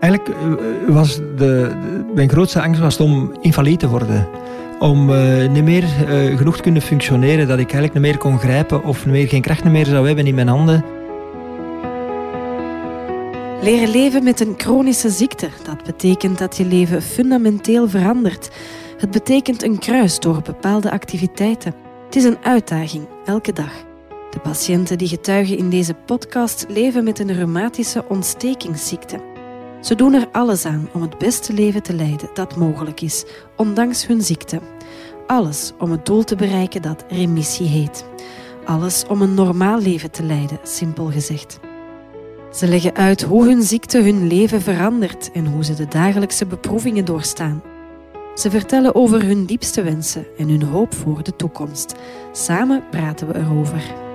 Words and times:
Eigenlijk 0.00 0.36
eh, 0.36 0.94
was 0.94 1.20
de, 1.36 1.70
mijn 2.14 2.28
grootste 2.28 2.62
angst 2.62 2.80
was 2.80 3.00
om 3.00 3.32
invalide 3.40 3.76
te 3.76 3.88
worden. 3.88 4.28
Om 4.78 5.10
uh, 5.10 5.48
niet 5.48 5.64
meer 5.64 5.82
uh, 5.82 6.36
genoeg 6.36 6.56
te 6.56 6.62
kunnen 6.62 6.82
functioneren, 6.82 7.48
dat 7.48 7.58
ik 7.58 7.72
eigenlijk 7.72 7.92
niet 7.92 8.02
meer 8.02 8.18
kon 8.18 8.38
grijpen 8.38 8.84
of 8.84 9.06
meer, 9.06 9.28
geen 9.28 9.42
kracht 9.42 9.64
meer 9.64 9.86
zou 9.86 10.06
hebben 10.06 10.26
in 10.26 10.34
mijn 10.34 10.48
handen. 10.48 10.84
Leren 13.62 13.90
leven 13.90 14.24
met 14.24 14.40
een 14.40 14.54
chronische 14.56 15.10
ziekte, 15.10 15.48
dat 15.64 15.84
betekent 15.84 16.38
dat 16.38 16.56
je 16.56 16.64
leven 16.64 17.02
fundamenteel 17.02 17.88
verandert. 17.88 18.50
Het 18.98 19.10
betekent 19.10 19.62
een 19.62 19.78
kruis 19.78 20.20
door 20.20 20.42
bepaalde 20.42 20.90
activiteiten. 20.90 21.74
Het 22.04 22.16
is 22.16 22.24
een 22.24 22.38
uitdaging, 22.42 23.06
elke 23.24 23.52
dag. 23.52 23.72
De 24.30 24.38
patiënten 24.38 24.98
die 24.98 25.08
getuigen 25.08 25.58
in 25.58 25.70
deze 25.70 25.94
podcast 25.94 26.66
leven 26.68 27.04
met 27.04 27.18
een 27.18 27.32
reumatische 27.32 28.04
ontstekingsziekte. 28.08 29.27
Ze 29.80 29.94
doen 29.94 30.14
er 30.14 30.28
alles 30.32 30.64
aan 30.64 30.88
om 30.92 31.02
het 31.02 31.18
beste 31.18 31.52
leven 31.52 31.82
te 31.82 31.94
leiden 31.94 32.28
dat 32.34 32.56
mogelijk 32.56 33.00
is, 33.00 33.24
ondanks 33.56 34.06
hun 34.06 34.22
ziekte. 34.22 34.60
Alles 35.26 35.72
om 35.78 35.90
het 35.90 36.06
doel 36.06 36.24
te 36.24 36.36
bereiken 36.36 36.82
dat 36.82 37.04
remissie 37.08 37.66
heet. 37.66 38.04
Alles 38.64 39.04
om 39.08 39.22
een 39.22 39.34
normaal 39.34 39.80
leven 39.80 40.10
te 40.10 40.22
leiden, 40.22 40.58
simpel 40.62 41.10
gezegd. 41.10 41.60
Ze 42.52 42.68
leggen 42.68 42.94
uit 42.94 43.22
hoe 43.22 43.44
hun 43.44 43.62
ziekte 43.62 44.02
hun 44.02 44.26
leven 44.26 44.60
verandert 44.60 45.30
en 45.32 45.46
hoe 45.46 45.64
ze 45.64 45.74
de 45.74 45.86
dagelijkse 45.86 46.46
beproevingen 46.46 47.04
doorstaan. 47.04 47.62
Ze 48.34 48.50
vertellen 48.50 48.94
over 48.94 49.24
hun 49.24 49.44
diepste 49.44 49.82
wensen 49.82 50.26
en 50.38 50.48
hun 50.48 50.62
hoop 50.62 50.94
voor 50.94 51.22
de 51.22 51.36
toekomst. 51.36 51.94
Samen 52.32 52.84
praten 52.90 53.26
we 53.26 53.38
erover. 53.38 54.07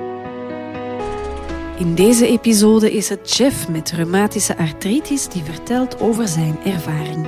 In 1.77 1.95
deze 1.95 2.27
episode 2.27 2.91
is 2.91 3.09
het 3.09 3.35
Jeff 3.35 3.69
met 3.69 3.91
reumatische 3.91 4.57
artritis 4.57 5.27
die 5.27 5.43
vertelt 5.43 5.99
over 5.99 6.27
zijn 6.27 6.55
ervaring. 6.65 7.25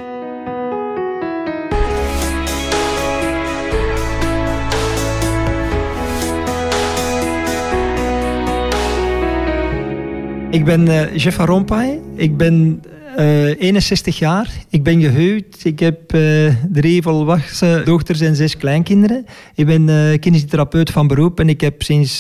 Ik 10.50 10.66
ben 10.66 10.88
uh, 10.88 11.16
Jeff 11.16 11.38
van. 11.38 12.00
Ik 12.16 12.38
ben 12.38 12.84
uh, 13.18 13.52
eh, 13.52 13.60
61 13.60 14.20
jaar. 14.20 14.50
Ik 14.70 14.84
ben 14.84 15.02
gehuwd. 15.02 15.60
Ik 15.64 15.80
heb 15.80 16.14
uh, 16.14 16.54
drie 16.72 17.02
volwassen 17.02 17.86
dochters 17.86 18.22
en 18.22 18.36
zes 18.36 18.58
kleinkinderen. 18.58 19.26
Ik 19.56 19.66
ben 19.66 19.88
uh, 19.88 20.20
kinesitherapeut 20.20 20.92
van 20.92 21.08
beroep 21.08 21.40
en 21.40 21.50
ik 21.50 21.62
heb 21.62 21.82
sinds 21.82 22.20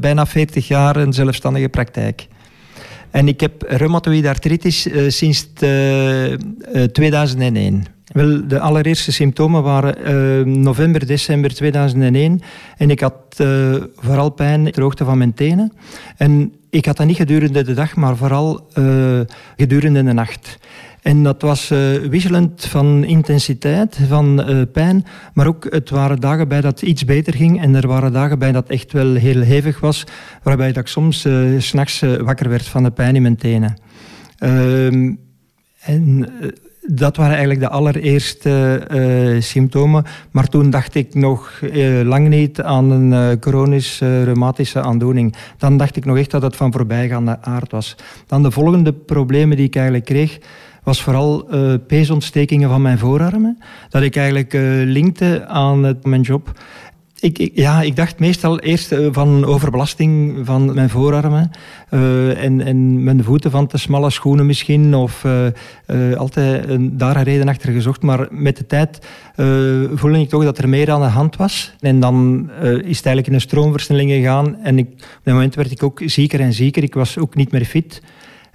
bijna 0.00 0.26
40 0.26 0.68
jaar 0.68 0.96
een 0.96 1.12
zelfstandige 1.12 1.68
praktijk. 1.68 2.26
En 3.10 3.28
ik 3.28 3.40
heb 3.40 3.64
reumatoïde 3.68 4.28
artritis 4.28 4.88
sinds 5.06 5.48
2001. 6.92 7.84
Wel, 8.12 8.48
de 8.48 8.60
allereerste 8.60 9.12
symptomen 9.12 9.62
waren 9.62 10.60
november, 10.62 11.06
december 11.06 11.54
2001. 11.54 12.40
En 12.76 12.90
ik 12.90 13.00
had 13.00 13.14
vooral 13.96 14.30
pijn 14.30 14.70
ter 14.70 14.82
hoogte 14.82 15.04
van 15.04 15.18
mijn 15.18 15.34
tenen. 15.34 15.72
En 16.16 16.52
ik 16.76 16.86
had 16.86 16.96
dat 16.96 17.06
niet 17.06 17.16
gedurende 17.16 17.62
de 17.62 17.74
dag, 17.74 17.96
maar 17.96 18.16
vooral 18.16 18.68
uh, 18.74 19.20
gedurende 19.56 20.04
de 20.04 20.12
nacht. 20.12 20.58
En 21.02 21.22
dat 21.22 21.42
was 21.42 21.70
uh, 21.70 21.78
wisselend 21.94 22.64
van 22.64 23.04
intensiteit, 23.04 23.98
van 24.08 24.50
uh, 24.50 24.62
pijn, 24.72 25.04
maar 25.34 25.46
ook 25.46 25.66
het 25.70 25.90
waren 25.90 26.20
dagen 26.20 26.48
bij 26.48 26.60
dat 26.60 26.82
iets 26.82 27.04
beter 27.04 27.34
ging 27.34 27.60
en 27.60 27.74
er 27.74 27.86
waren 27.86 28.12
dagen 28.12 28.38
bij 28.38 28.52
dat 28.52 28.68
echt 28.68 28.92
wel 28.92 29.14
heel 29.14 29.40
hevig 29.40 29.80
was, 29.80 30.04
waarbij 30.42 30.72
dat 30.72 30.82
ik 30.82 30.88
soms 30.88 31.26
s'nachts 31.58 32.00
wakker 32.00 32.48
werd 32.48 32.66
van 32.66 32.82
de 32.82 32.90
pijn 32.90 33.16
in 33.16 33.22
mijn 33.22 33.36
tenen. 33.36 33.76
Ehm, 34.38 35.14
en 35.80 36.28
dat 36.86 37.16
waren 37.16 37.32
eigenlijk 37.36 37.60
de 37.60 37.68
allereerste 37.68 38.86
uh, 38.90 39.40
symptomen. 39.40 40.04
Maar 40.30 40.48
toen 40.48 40.70
dacht 40.70 40.94
ik 40.94 41.14
nog 41.14 41.60
uh, 41.60 42.02
lang 42.02 42.28
niet 42.28 42.62
aan 42.62 42.90
een 42.90 43.12
uh, 43.12 43.36
chronisch 43.40 43.98
reumatische 44.00 44.82
aandoening. 44.82 45.34
Dan 45.58 45.76
dacht 45.76 45.96
ik 45.96 46.04
nog 46.04 46.18
echt 46.18 46.30
dat 46.30 46.42
het 46.42 46.56
van 46.56 46.72
voorbijgaande 46.72 47.38
aard 47.40 47.70
was. 47.70 47.96
Dan 48.26 48.42
de 48.42 48.50
volgende 48.50 48.92
problemen 48.92 49.56
die 49.56 49.66
ik 49.66 49.74
eigenlijk 49.74 50.04
kreeg, 50.04 50.38
was 50.82 51.02
vooral 51.02 51.48
peesontstekingen 51.86 52.68
van 52.68 52.82
mijn 52.82 52.98
voorarmen. 52.98 53.58
Dat 53.88 54.02
ik 54.02 54.16
eigenlijk 54.16 54.52
linkte 54.84 55.46
aan 55.46 55.84
het, 55.84 56.04
mijn 56.04 56.20
job. 56.20 56.52
Ik, 57.20 57.50
ja, 57.54 57.82
ik 57.82 57.96
dacht 57.96 58.18
meestal 58.18 58.60
eerst 58.60 58.92
eh, 58.92 59.08
van 59.10 59.44
overbelasting 59.44 60.40
van 60.46 60.74
mijn 60.74 60.90
voorarmen 60.90 61.50
uh, 61.90 62.44
en, 62.44 62.60
en 62.60 63.04
mijn 63.04 63.24
voeten 63.24 63.50
van 63.50 63.66
te 63.66 63.78
smalle 63.78 64.10
schoenen 64.10 64.46
misschien. 64.46 64.94
Of 64.94 65.24
uh, 65.24 66.16
altijd 66.16 66.68
een, 66.68 66.96
daar 66.96 67.16
een 67.16 67.22
reden 67.22 67.48
achter 67.48 67.72
gezocht. 67.72 68.02
Maar 68.02 68.28
met 68.30 68.56
de 68.56 68.66
tijd 68.66 69.06
voelde 69.94 70.20
ik 70.20 70.28
toch 70.28 70.44
dat 70.44 70.58
er 70.58 70.68
meer 70.68 70.90
aan 70.90 71.00
de 71.00 71.06
hand 71.06 71.36
was. 71.36 71.72
En 71.80 72.00
dan 72.00 72.50
is 72.62 72.96
het 72.96 73.06
eigenlijk 73.06 73.26
in 73.26 73.34
een 73.34 73.40
stroomversnelling 73.40 74.10
gegaan. 74.10 74.56
En 74.62 74.78
ik, 74.78 74.86
op 74.88 75.20
dat 75.22 75.34
moment 75.34 75.54
werd 75.54 75.70
ik 75.70 75.82
ook 75.82 76.02
zieker 76.04 76.40
en 76.40 76.52
zieker. 76.52 76.82
Ik 76.82 76.94
was 76.94 77.18
ook 77.18 77.34
niet 77.34 77.52
meer 77.52 77.64
fit. 77.64 78.02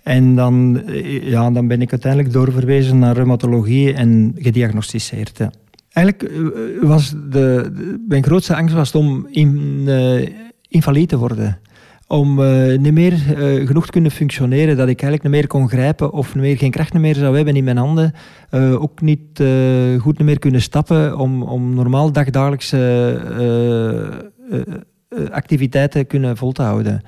En 0.03 0.35
dan, 0.35 0.83
ja, 1.21 1.51
dan 1.51 1.67
ben 1.67 1.81
ik 1.81 1.91
uiteindelijk 1.91 2.33
doorverwezen 2.33 2.99
naar 2.99 3.15
reumatologie 3.15 3.93
en 3.93 4.35
gediagnosticeerd. 4.37 5.39
Eigenlijk 5.93 6.33
eh, 6.33 6.87
was 6.87 7.13
de, 7.29 7.71
mijn 8.07 8.23
grootste 8.23 8.55
angst 8.55 8.75
was 8.75 8.91
om 8.91 9.27
in, 9.29 9.81
uh, 9.85 10.27
invalide 10.67 11.07
te 11.07 11.17
worden. 11.17 11.59
Om 12.07 12.39
uh, 12.39 12.77
niet 12.77 12.93
meer 12.93 13.11
genoeg 13.65 13.85
te 13.85 13.91
kunnen 13.91 14.11
functioneren, 14.11 14.77
dat 14.77 14.87
ik 14.87 15.01
eigenlijk 15.01 15.23
niet 15.23 15.31
meer 15.31 15.47
kon 15.47 15.69
grijpen 15.69 16.11
of 16.11 16.35
niet 16.35 16.43
meer, 16.43 16.57
geen 16.57 16.71
kracht 16.71 16.93
meer 16.93 17.15
zou 17.15 17.35
hebben 17.35 17.55
in 17.55 17.63
mijn 17.63 17.77
handen. 17.77 18.13
Ook 18.79 19.01
niet 19.01 19.43
goed 19.99 20.19
meer 20.19 20.39
kunnen 20.39 20.61
stappen 20.61 21.17
om, 21.17 21.43
om 21.43 21.73
normaal 21.73 22.11
dagdagelijkse 22.11 22.77
eh, 24.51 24.59
activiteiten 25.31 26.07
kunnen 26.07 26.37
vol 26.37 26.51
te 26.51 26.61
houden. 26.61 27.01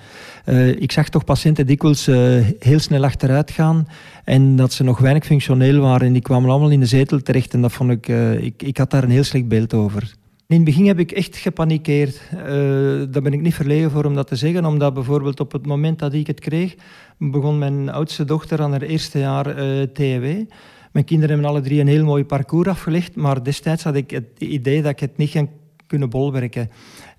Uh, 0.46 0.68
ik 0.68 0.92
zag 0.92 1.10
toch 1.10 1.24
patiënten 1.24 1.68
dikwijls 1.68 2.08
uh, 2.08 2.46
heel 2.60 2.80
snel 2.80 3.04
achteruit 3.04 3.52
gaan 3.52 3.88
en 4.24 4.56
dat 4.56 4.74
ze 4.74 4.84
nog 4.84 5.00
weinig 5.00 5.26
functioneel 5.26 5.82
waren 5.82 6.08
en 6.08 6.14
die 6.14 6.22
kwamen 6.22 6.50
allemaal 6.50 6.70
in 6.70 6.80
de 6.80 6.86
zetel 6.86 7.22
terecht 7.22 7.54
en 7.54 7.62
dat 7.62 7.72
vond 7.72 7.92
ik, 7.92 8.08
uh, 8.08 8.44
ik, 8.44 8.64
ik 8.64 8.78
had 8.78 8.92
daar 8.92 9.04
een 9.04 9.10
heel 9.10 9.24
slecht 9.24 9.48
beeld 9.48 9.74
over. 9.74 10.14
In 10.48 10.56
het 10.56 10.66
begin 10.66 10.88
heb 10.88 11.00
ik 11.00 11.12
echt 11.12 11.38
gepanikeerd. 11.38 12.22
daar 13.12 13.22
ben 13.22 13.34
ik 13.34 13.42
niet 13.42 13.54
verlegen 13.54 13.92
voor 13.92 14.06
om 14.06 14.16
dat 14.16 14.28
te 14.28 14.36
zeggen, 14.36 14.66
omdat 14.66 14.94
bijvoorbeeld 14.94 15.40
op 15.40 15.52
het 15.52 15.66
moment 15.66 16.00
dat 16.00 16.14
ik 16.14 16.28
het 16.28 16.40
kreeg, 16.40 16.76
begon 17.18 17.58
mijn 17.58 17.90
oudste 17.90 18.26
dochter 18.26 18.62
aan 18.62 18.72
haar 18.72 18.82
eerste 18.82 19.20
jaar 19.20 19.46
TW. 19.94 20.26
Mijn 20.92 21.06
kinderen 21.06 21.30
hebben 21.30 21.50
alle 21.50 21.62
drie 21.62 21.80
een 21.80 21.88
heel 21.88 22.06
mooi 22.06 22.26
parcours 22.26 22.68
afgelegd, 22.68 23.16
maar 23.16 23.44
destijds 23.44 23.84
had 23.84 23.96
ik 23.96 24.12
het 24.12 24.28
idee 24.38 24.82
dat 24.82 24.92
ik 24.92 25.00
het 25.00 25.18
niet 25.18 25.30
ging 25.30 25.50
kunnen 25.88 26.10
bolwerken. 26.10 26.70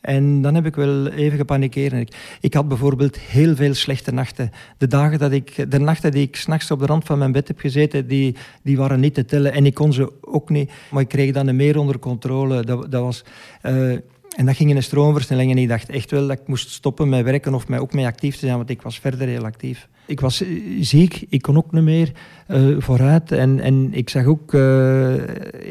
En 0.04 0.42
dan 0.42 0.54
heb 0.54 0.66
ik 0.66 0.74
wel 0.74 1.08
even 1.08 1.38
gepanikeerd. 1.38 1.92
Ik, 1.92 2.16
ik 2.40 2.54
had 2.54 2.68
bijvoorbeeld 2.68 3.18
heel 3.18 3.56
veel 3.56 3.74
slechte 3.74 4.12
nachten. 4.12 4.50
De, 4.78 4.86
dagen 4.86 5.18
dat 5.18 5.32
ik, 5.32 5.70
de 5.70 5.78
nachten 5.78 6.10
die 6.10 6.22
ik 6.22 6.36
s'nachts 6.36 6.70
op 6.70 6.78
de 6.78 6.86
rand 6.86 7.04
van 7.04 7.18
mijn 7.18 7.32
bed 7.32 7.48
heb 7.48 7.58
gezeten, 7.58 8.06
die, 8.06 8.36
die 8.62 8.76
waren 8.76 9.00
niet 9.00 9.14
te 9.14 9.24
tellen. 9.24 9.52
En 9.52 9.66
ik 9.66 9.74
kon 9.74 9.92
ze 9.92 10.12
ook 10.20 10.50
niet. 10.50 10.70
Maar 10.90 11.02
ik 11.02 11.08
kreeg 11.08 11.32
dan 11.32 11.56
meer 11.56 11.78
onder 11.78 11.98
controle. 11.98 12.64
Dat, 12.64 12.90
dat 12.90 13.02
was... 13.02 13.24
Uh, 13.62 13.92
en 14.36 14.46
dat 14.46 14.56
ging 14.56 14.70
in 14.70 14.76
een 14.76 14.82
stroomversnelling 14.82 15.50
en 15.50 15.58
ik 15.58 15.68
dacht 15.68 15.88
echt 15.88 16.10
wel 16.10 16.26
dat 16.26 16.38
ik 16.38 16.48
moest 16.48 16.70
stoppen 16.70 17.08
met 17.08 17.24
werken 17.24 17.54
of 17.54 17.68
mij 17.68 17.78
ook 17.78 17.92
mee 17.92 18.06
actief 18.06 18.34
te 18.34 18.46
zijn, 18.46 18.56
want 18.56 18.70
ik 18.70 18.82
was 18.82 18.98
verder 18.98 19.28
heel 19.28 19.44
actief. 19.44 19.88
Ik 20.06 20.20
was 20.20 20.42
eh, 20.42 20.48
ziek, 20.80 21.26
ik 21.28 21.42
kon 21.42 21.56
ook 21.56 21.72
niet 21.72 21.82
meer 21.82 22.12
uh, 22.48 22.80
vooruit 22.80 23.32
en, 23.32 23.60
en 23.60 23.94
ik 23.94 24.08
zag 24.08 24.24
ook, 24.24 24.52
uh, 24.52 25.14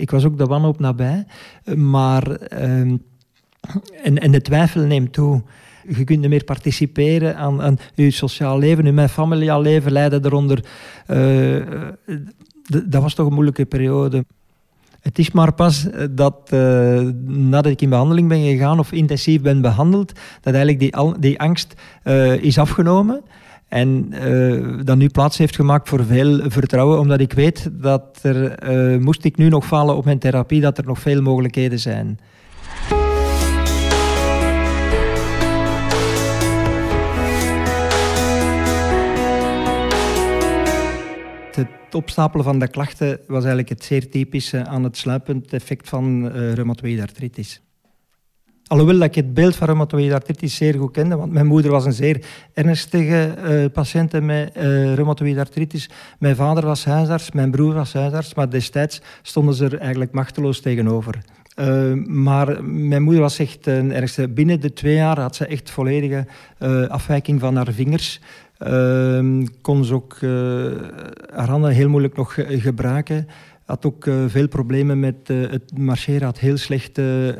ik 0.02 0.12
was 0.12 0.26
ook 0.26 0.38
de 0.38 0.46
wanhoop 0.46 0.80
nabij, 0.80 1.26
maar 1.76 2.28
uh, 2.62 2.94
en, 4.04 4.18
en 4.18 4.32
de 4.32 4.42
twijfel 4.42 4.82
neemt 4.82 5.14
toe. 5.14 5.42
Je 5.88 6.04
kunt 6.04 6.20
niet 6.20 6.30
meer 6.30 6.44
participeren 6.44 7.38
aan, 7.38 7.78
je 7.96 8.12
sociaal 8.12 8.60
leven, 8.60 8.96
je 8.96 9.10
familiaal 9.10 9.62
leven 9.62 9.92
leiden 9.92 10.26
eronder. 10.26 10.66
Uh, 11.08 11.66
dat 12.86 13.02
was 13.02 13.14
toch 13.14 13.28
een 13.28 13.34
moeilijke 13.34 13.66
periode. 13.66 14.26
Het 15.02 15.20
is 15.20 15.32
maar 15.32 15.54
pas 15.54 15.88
dat 16.12 16.50
uh, 16.54 17.02
nadat 17.26 17.66
ik 17.72 17.82
in 17.82 17.90
behandeling 17.90 18.28
ben 18.28 18.42
gegaan 18.42 18.80
of 18.80 18.92
intensief 18.92 19.42
ben 19.42 19.62
behandeld, 19.62 20.12
dat 20.42 20.54
eigenlijk 20.54 20.80
die, 20.80 21.20
die 21.20 21.40
angst 21.40 21.74
is 22.42 22.58
afgenomen. 22.58 23.22
En 23.68 24.14
dat 24.84 24.98
nu 24.98 25.08
plaats 25.08 25.38
heeft 25.38 25.56
gemaakt 25.56 25.90
voor 25.90 26.06
veel 26.06 26.40
vertrouwen, 26.48 27.00
omdat 27.00 27.20
ik 27.20 27.34
weet 27.34 27.70
dat 27.72 28.20
er, 28.22 29.02
moest 29.02 29.24
ik 29.24 29.38
nu 29.38 29.50
nog 29.50 29.66
falen 29.66 29.96
op 29.96 30.06
mijn 30.06 30.20
therapie, 30.20 30.62
dat 30.62 30.78
er 30.78 30.86
nog 30.86 31.00
veel 31.00 31.22
mogelijkheden 31.22 31.80
zijn. 31.80 32.20
Het 41.94 42.02
opstapelen 42.02 42.46
van 42.46 42.60
de 42.60 42.68
klachten 42.68 43.20
was 43.28 43.44
eigenlijk 43.44 43.70
het 43.70 43.84
zeer 43.84 44.10
typische 44.10 44.66
aan 44.66 44.84
het 44.84 44.98
sluipend 44.98 45.54
effect 45.54 45.90
van 45.90 46.26
uh, 46.26 46.54
reumatoïde 46.54 47.02
artritis. 47.02 47.62
Alhoewel 48.68 48.98
dat 48.98 49.08
ik 49.08 49.16
het 49.16 49.34
beeld 49.34 49.56
van 49.56 49.68
reumatoïde 49.68 50.14
artritis 50.14 50.56
zeer 50.56 50.74
goed 50.78 50.92
kende, 50.92 51.16
want 51.16 51.32
mijn 51.32 51.46
moeder 51.46 51.72
was 51.72 51.86
een 51.86 51.94
zeer 51.94 52.26
ernstige 52.54 53.36
uh, 53.38 53.66
patiënt 53.72 54.22
met 54.22 54.58
uh, 54.58 54.94
reumatoïde 54.94 55.40
artritis. 55.40 55.90
Mijn 56.20 56.36
vader 56.36 56.66
was 56.66 56.86
huisarts, 56.86 57.32
mijn 57.32 57.52
broer 57.52 57.74
was 57.74 57.94
huisarts, 57.94 58.34
maar 58.34 58.50
destijds 58.50 59.02
stonden 59.22 59.54
ze 59.54 59.66
er 59.66 59.78
eigenlijk 59.78 60.12
machteloos 60.12 60.62
tegenover. 60.62 61.22
Maar 62.06 62.64
mijn 62.64 63.04
moeder 63.04 63.22
was 63.22 63.40
echt 63.40 63.68
een 63.68 63.94
ergste. 63.94 64.28
Binnen 64.28 64.60
de 64.60 64.74
twee 64.74 64.96
jaar 64.96 65.20
had 65.20 65.36
ze 65.36 65.46
echt 65.46 65.70
volledige 65.70 66.26
afwijking 66.88 67.40
van 67.40 67.56
haar 67.56 67.72
vingers. 67.72 68.20
Uh, 68.68 69.46
kon 69.62 69.86
ze 69.86 69.94
ook 69.94 70.18
haar 71.34 71.50
handen 71.50 71.72
heel 71.72 71.90
moeilijk 71.90 72.16
nog 72.16 72.36
gebruiken. 72.48 73.28
Had 73.66 73.86
ook 73.86 74.10
veel 74.28 74.48
problemen 74.48 75.00
met 75.00 75.28
het 75.28 75.78
marcheren. 75.78 76.24
Had 76.24 76.40
heel 76.40 76.58
slechte 76.58 77.38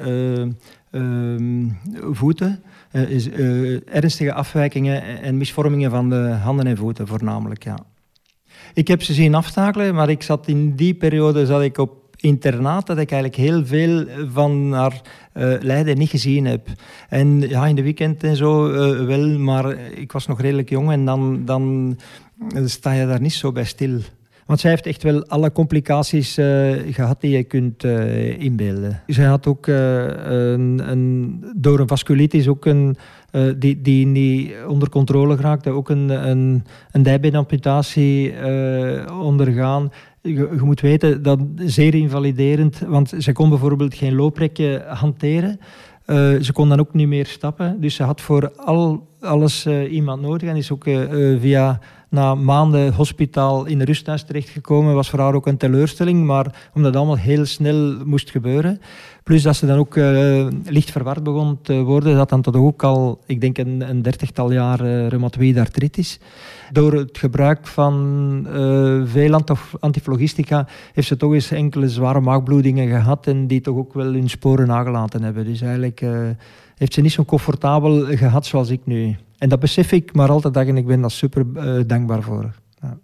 ehm, 0.92 1.68
voeten. 2.12 2.64
Is, 2.92 3.30
ernstige 3.86 4.34
afwijkingen 4.34 5.22
en 5.22 5.38
misvormingen 5.38 5.92
van 5.92 6.10
de 6.10 6.38
handen 6.44 6.68
en 6.68 6.78
voeten 6.78 7.08
voornamelijk. 7.08 7.64
Ja. 7.64 7.78
Ik 8.74 8.88
heb 8.88 9.02
ze 9.02 9.14
zien 9.14 9.36
aftakelen, 9.36 9.96
maar 9.96 10.10
ik 10.10 10.24
zat 10.24 10.48
in 10.48 10.76
die 10.76 10.94
periode 10.94 11.46
zat 11.46 11.62
ik 11.62 11.78
op 11.78 12.03
internaat 12.24 12.88
dat 12.88 12.98
ik 12.98 13.12
eigenlijk 13.12 13.42
heel 13.42 13.66
veel 13.66 14.06
van 14.32 14.72
haar 14.74 15.02
uh, 15.34 15.54
lijden 15.62 15.98
niet 15.98 16.10
gezien 16.10 16.46
heb. 16.46 16.68
En 17.10 17.40
ja, 17.40 17.66
in 17.66 17.76
de 17.76 17.84
weekend 17.84 18.24
en 18.24 18.36
zo 18.36 18.70
uh, 18.70 19.06
wel, 19.06 19.40
maar 19.40 19.78
ik 19.96 20.12
was 20.12 20.28
nog 20.28 20.42
redelijk 20.42 20.70
jong 20.70 20.92
en 20.92 21.06
dan, 21.06 21.42
dan 21.46 21.98
sta 22.66 22.92
je 22.92 23.08
daar 23.08 23.22
niet 23.22 23.34
zo 23.34 23.52
bij 23.52 23.64
stil. 23.64 24.00
Want 24.46 24.60
zij 24.60 24.70
heeft 24.70 24.86
echt 24.86 25.04
wel 25.04 25.26
alle 25.28 25.52
complicaties 25.52 26.34
gehad 26.90 27.22
die 27.22 27.38
je 27.38 27.44
kunt 27.44 27.84
inbeelden. 28.38 29.02
Zij 29.08 29.26
had 29.26 29.48
ook 29.48 29.68
een, 29.68 30.82
een, 30.90 31.44
door 31.56 31.80
een 31.80 31.88
vasculitis 31.88 32.48
ook 32.48 32.66
een, 32.66 32.98
die, 33.58 33.82
die 33.82 34.06
niet 34.06 34.54
onder 34.68 34.90
controle 34.90 35.36
geraakte, 35.36 35.70
ook 35.70 35.90
een, 35.90 36.10
een, 36.10 36.64
een 36.92 37.04
dijbeenamputatie 37.04 38.34
ondergaan 39.12 39.92
je, 40.24 40.60
moet 40.62 40.82
weten 40.82 41.24
dat 41.24 41.40
zeer 41.56 41.96
invaliderend, 41.96 42.80
want 42.80 43.14
ze 43.18 43.32
kon 43.32 43.50
bijvoorbeeld 43.50 43.96
geen 43.96 44.16
looprekje 44.16 44.84
hanteren. 44.88 45.60
Uh, 46.06 46.42
ze 46.42 46.54
kon 46.54 46.70
dan 46.70 46.80
ook 46.80 46.94
niet 46.94 47.08
meer 47.08 47.26
stappen. 47.26 47.82
Dus 47.82 47.96
ze 47.96 48.04
had 48.04 48.22
voor 48.22 48.52
al, 48.56 49.08
alles 49.20 49.66
uh, 49.66 49.92
iemand 49.92 50.22
nodig 50.22 50.50
en 50.50 50.56
is 50.56 50.72
ook 50.72 50.86
uh, 50.86 51.40
via 51.40 51.80
na 52.14 52.36
maanden 52.36 52.94
hospitaal 52.94 53.66
in 53.66 53.80
een 53.80 53.86
rusthuis 53.86 54.24
terechtgekomen. 54.24 54.94
Was 54.94 55.10
voor 55.10 55.20
haar 55.20 55.34
ook 55.34 55.48
een 55.48 55.58
teleurstelling, 55.58 56.26
maar 56.26 56.70
omdat 56.74 56.92
het 56.92 56.96
allemaal 56.96 57.18
heel 57.18 57.46
snel 57.46 58.06
moest 58.06 58.32
gebeuren. 58.32 58.82
Plus 59.24 59.42
dat 59.42 59.56
ze 59.56 59.66
dan 59.66 59.78
ook 59.78 59.96
uh, 59.96 60.48
licht 60.66 60.92
verward 60.92 61.24
begon 61.24 61.60
te 61.62 61.82
worden. 61.82 62.16
Dat 62.16 62.30
dan 62.30 62.42
tot 62.42 62.56
ook 62.56 62.84
al, 62.84 63.20
ik 63.26 63.42
denk, 63.42 63.58
een, 63.58 63.90
een 63.90 64.02
dertigtal 64.02 64.52
jaar 64.52 64.82
uh, 64.82 65.08
reumatoïde 65.08 65.60
artritis. 65.60 66.20
Door 66.72 66.94
het 66.94 67.18
gebruik 67.18 67.68
van 67.68 67.94
uh, 68.48 69.02
veel 69.06 69.42
antiflogistica 69.80 70.68
heeft 70.94 71.08
ze 71.08 71.18
toch 71.18 71.34
eens 71.34 71.52
enkele 71.52 71.90
zware 71.90 72.20
maagbloedingen 72.20 72.88
gehad 72.88 73.28
en 73.28 73.48
die 73.48 73.62
toch 73.62 73.78
ook 73.78 73.94
wel 73.94 74.14
hun 74.14 74.30
sporen 74.30 74.68
nagelaten 74.68 75.24
hebben. 75.24 75.46
Dus 75.46 75.62
eigenlijk 75.62 76.06
heeft 76.76 76.94
ze 76.94 77.02
niet 77.02 77.12
zo 77.12 77.26
comfortabel 77.26 78.06
gehad 78.06 78.46
zoals 78.46 78.70
ik 78.70 78.82
nu. 78.84 79.16
En 79.44 79.50
dat 79.50 79.60
besef 79.60 79.92
ik 79.92 80.14
maar 80.14 80.30
altijd 80.30 80.56
en 80.56 80.78
ik 80.78 80.86
ben 80.86 81.02
daar 81.02 81.12
super 81.12 81.46
dankbaar 81.88 82.22
voor. 82.22 82.52
Ja. 82.82 82.98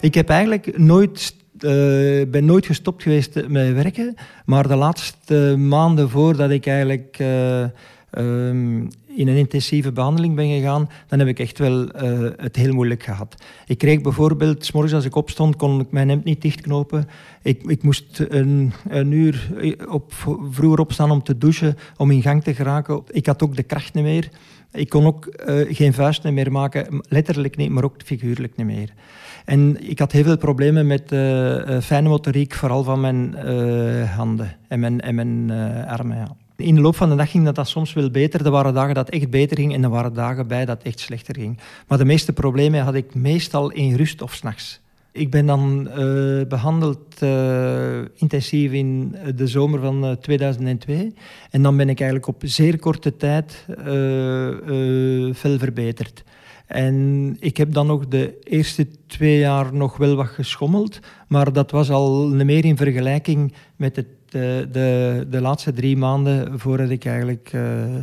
Ik 0.00 0.14
heb 0.14 0.28
eigenlijk 0.28 0.78
nooit, 0.78 1.34
uh, 1.60 1.70
ben 2.26 2.44
nooit 2.44 2.66
gestopt 2.66 3.02
geweest 3.02 3.48
met 3.48 3.72
werken, 3.74 4.14
maar 4.44 4.68
de 4.68 4.76
laatste 4.76 5.54
maanden 5.58 6.10
voordat 6.10 6.50
ik 6.50 6.66
eigenlijk 6.66 7.18
uh, 7.20 7.64
um, 8.10 8.88
in 9.16 9.28
een 9.28 9.36
intensieve 9.36 9.92
behandeling 9.92 10.34
ben 10.34 10.48
gegaan, 10.48 10.88
dan 11.06 11.18
heb 11.18 11.28
ik 11.28 11.38
echt 11.38 11.58
wel 11.58 12.02
uh, 12.02 12.28
het 12.36 12.56
heel 12.56 12.72
moeilijk 12.72 13.02
gehad. 13.02 13.34
Ik 13.66 13.78
kreeg 13.78 14.00
bijvoorbeeld, 14.00 14.64
s 14.64 14.72
morgens 14.72 14.94
als 14.94 15.04
ik 15.04 15.14
opstond, 15.14 15.56
kon 15.56 15.80
ik 15.80 15.90
mijn 15.90 16.08
hemd 16.08 16.24
niet 16.24 16.42
dichtknopen. 16.42 17.08
Ik, 17.42 17.62
ik 17.62 17.82
moest 17.82 18.24
een, 18.28 18.72
uur 19.12 19.50
op, 19.88 20.12
vroeger 20.50 20.80
opstaan 20.80 21.10
om 21.10 21.22
te 21.22 21.38
douchen, 21.38 21.76
om 21.96 22.10
in 22.10 22.22
gang 22.22 22.42
te 22.42 22.54
geraken. 22.54 23.02
Ik 23.10 23.26
had 23.26 23.42
ook 23.42 23.56
de 23.56 23.62
kracht 23.62 23.94
niet 23.94 24.04
meer. 24.04 24.28
Ik 24.72 24.88
kon 24.88 25.06
ook 25.06 25.42
uh, 25.46 25.74
geen 25.74 25.92
vuisten 25.92 26.34
meer 26.34 26.52
maken, 26.52 27.00
letterlijk 27.08 27.56
niet, 27.56 27.70
maar 27.70 27.84
ook 27.84 27.96
figuurlijk 28.04 28.56
niet 28.56 28.66
meer. 28.66 28.92
En 29.44 29.88
ik 29.88 29.98
had 29.98 30.12
heel 30.12 30.22
veel 30.22 30.38
problemen 30.38 30.86
met 30.86 31.02
fijne 31.84 32.08
motoriek, 32.08 32.54
vooral 32.54 32.84
van 32.84 33.00
mijn 33.00 33.34
handen 34.06 34.56
en 34.68 34.80
mijn, 34.80 35.00
en 35.00 35.14
mijn 35.14 35.50
armen. 35.86 36.16
Ja. 36.16 36.36
In 36.60 36.74
de 36.74 36.80
loop 36.80 36.96
van 36.96 37.08
de 37.08 37.16
dag 37.16 37.30
ging 37.30 37.44
dat, 37.44 37.54
dat 37.54 37.68
soms 37.68 37.92
wel 37.92 38.10
beter. 38.10 38.44
Er 38.44 38.50
waren 38.50 38.74
dagen 38.74 38.94
dat 38.94 39.08
echt 39.08 39.30
beter 39.30 39.56
ging 39.56 39.74
en 39.74 39.82
er 39.82 39.90
waren 39.90 40.14
dagen 40.14 40.46
bij 40.46 40.64
dat 40.64 40.82
echt 40.82 41.00
slechter 41.00 41.34
ging. 41.34 41.58
Maar 41.88 41.98
de 41.98 42.04
meeste 42.04 42.32
problemen 42.32 42.82
had 42.82 42.94
ik 42.94 43.14
meestal 43.14 43.70
in 43.70 43.94
rust 43.94 44.22
of 44.22 44.34
s'nachts. 44.34 44.80
Ik 45.12 45.30
ben 45.30 45.46
dan 45.46 45.88
uh, 45.88 46.46
behandeld 46.46 47.22
uh, 47.22 47.98
intensief 48.14 48.72
in 48.72 49.16
de 49.34 49.46
zomer 49.46 49.80
van 49.80 50.04
uh, 50.04 50.12
2002. 50.12 51.14
En 51.50 51.62
dan 51.62 51.76
ben 51.76 51.88
ik 51.88 52.00
eigenlijk 52.00 52.28
op 52.28 52.42
zeer 52.44 52.78
korte 52.78 53.16
tijd 53.16 53.64
veel 55.32 55.58
verbeterd. 55.58 56.24
En 56.70 57.36
ik 57.40 57.56
heb 57.56 57.72
dan 57.72 57.86
nog 57.86 58.08
de 58.08 58.38
eerste 58.44 58.86
twee 59.06 59.38
jaar 59.38 59.74
nog 59.74 59.96
wel 59.96 60.16
wat 60.16 60.26
geschommeld, 60.26 60.98
maar 61.28 61.52
dat 61.52 61.70
was 61.70 61.90
al 61.90 62.28
meer 62.28 62.64
in 62.64 62.76
vergelijking 62.76 63.52
met 63.76 63.96
het, 63.96 64.06
de, 64.30 64.68
de, 64.72 65.26
de 65.30 65.40
laatste 65.40 65.72
drie 65.72 65.96
maanden 65.96 66.58
voordat 66.58 66.90
ik 66.90 67.04
eigenlijk 67.04 67.52
uh, 67.52 67.96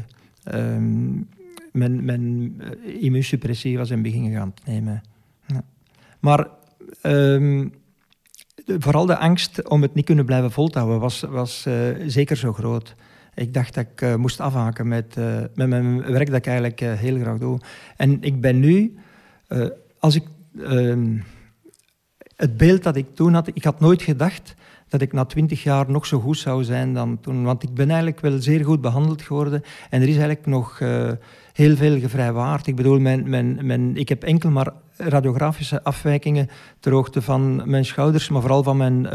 um, 0.54 1.30
mijn, 1.72 2.06
mijn 2.06 2.56
eh, 2.60 3.04
immuunsuppressie 3.04 3.78
was 3.78 3.90
in 3.90 4.02
begin 4.02 4.32
gaan 4.32 4.54
nemen. 4.66 5.02
Maar 6.20 6.48
um, 7.04 7.74
vooral 8.66 9.06
de 9.06 9.18
angst 9.18 9.70
om 9.70 9.82
het 9.82 9.94
niet 9.94 10.06
kunnen 10.06 10.26
blijven 10.26 10.52
volhouden 10.52 11.00
was, 11.00 11.22
was 11.22 11.66
uh, 11.68 11.74
zeker 12.08 12.38
zo 12.38 12.54
groot. 12.54 12.96
Ik 13.34 13.54
dacht 13.54 13.74
dat 13.74 13.86
ik 13.96 14.18
moest 14.18 14.40
afhaken 14.40 14.88
met, 14.88 15.16
met 15.56 15.68
mijn 15.68 16.02
werk 16.12 16.28
dat 16.28 16.36
ik 16.36 16.48
eigenlijk 16.48 16.80
heel 16.80 17.20
graag 17.20 17.38
doe. 17.38 17.60
En 17.98 18.22
ik 18.22 18.42
ben 18.42 18.60
nu, 18.60 18.98
als 20.00 20.16
ik 20.16 20.24
ehm, 20.64 21.18
het 22.36 22.58
beeld 22.58 22.84
dat 22.84 22.96
ik 22.96 23.16
toen 23.16 23.34
had, 23.34 23.48
ik 23.54 23.64
had 23.64 23.80
nooit 23.80 24.02
gedacht 24.02 24.56
dat 24.90 25.02
ik 25.02 25.14
na 25.14 25.26
twintig 25.26 25.64
jaar 25.64 25.92
nog 25.92 26.06
zo 26.06 26.20
goed 26.20 26.38
zou 26.38 26.64
zijn 26.64 26.94
dan 26.94 27.20
toen. 27.20 27.44
Want 27.44 27.64
ik 27.64 27.74
ben 27.74 27.88
eigenlijk 27.88 28.20
wel 28.20 28.42
zeer 28.42 28.66
goed 28.66 28.82
behandeld 28.82 29.22
geworden. 29.22 29.62
En 29.90 30.02
er 30.02 30.08
is 30.08 30.18
eigenlijk 30.18 30.46
nog 30.46 30.80
heel 31.54 31.76
veel 31.76 32.00
gevrijwaard. 32.00 32.68
Ik 32.68 32.76
bedoel, 32.76 33.00
mijn, 33.00 33.30
mijn, 33.30 33.60
mijn, 33.62 33.98
ik 33.98 34.10
heb 34.10 34.24
enkel 34.24 34.50
maar 34.50 34.74
radiografische 34.98 35.84
afwijkingen 35.84 36.50
ter 36.80 36.92
hoogte 36.92 37.22
van 37.22 37.70
mijn 37.70 37.86
schouders, 37.86 38.30
maar 38.30 38.42
vooral 38.42 38.64
van 38.64 38.78
mijn 38.78 39.08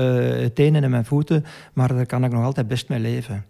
tenen 0.55 0.85
en 0.85 0.91
mijn 0.91 1.05
voeten. 1.05 1.45
Maar 1.73 1.95
daar 1.95 2.07
kan 2.07 2.25
ik 2.25 2.33
nog 2.33 2.45
altijd 2.45 2.69
best 2.69 2.89
mee 2.89 3.01
leven. 3.01 3.45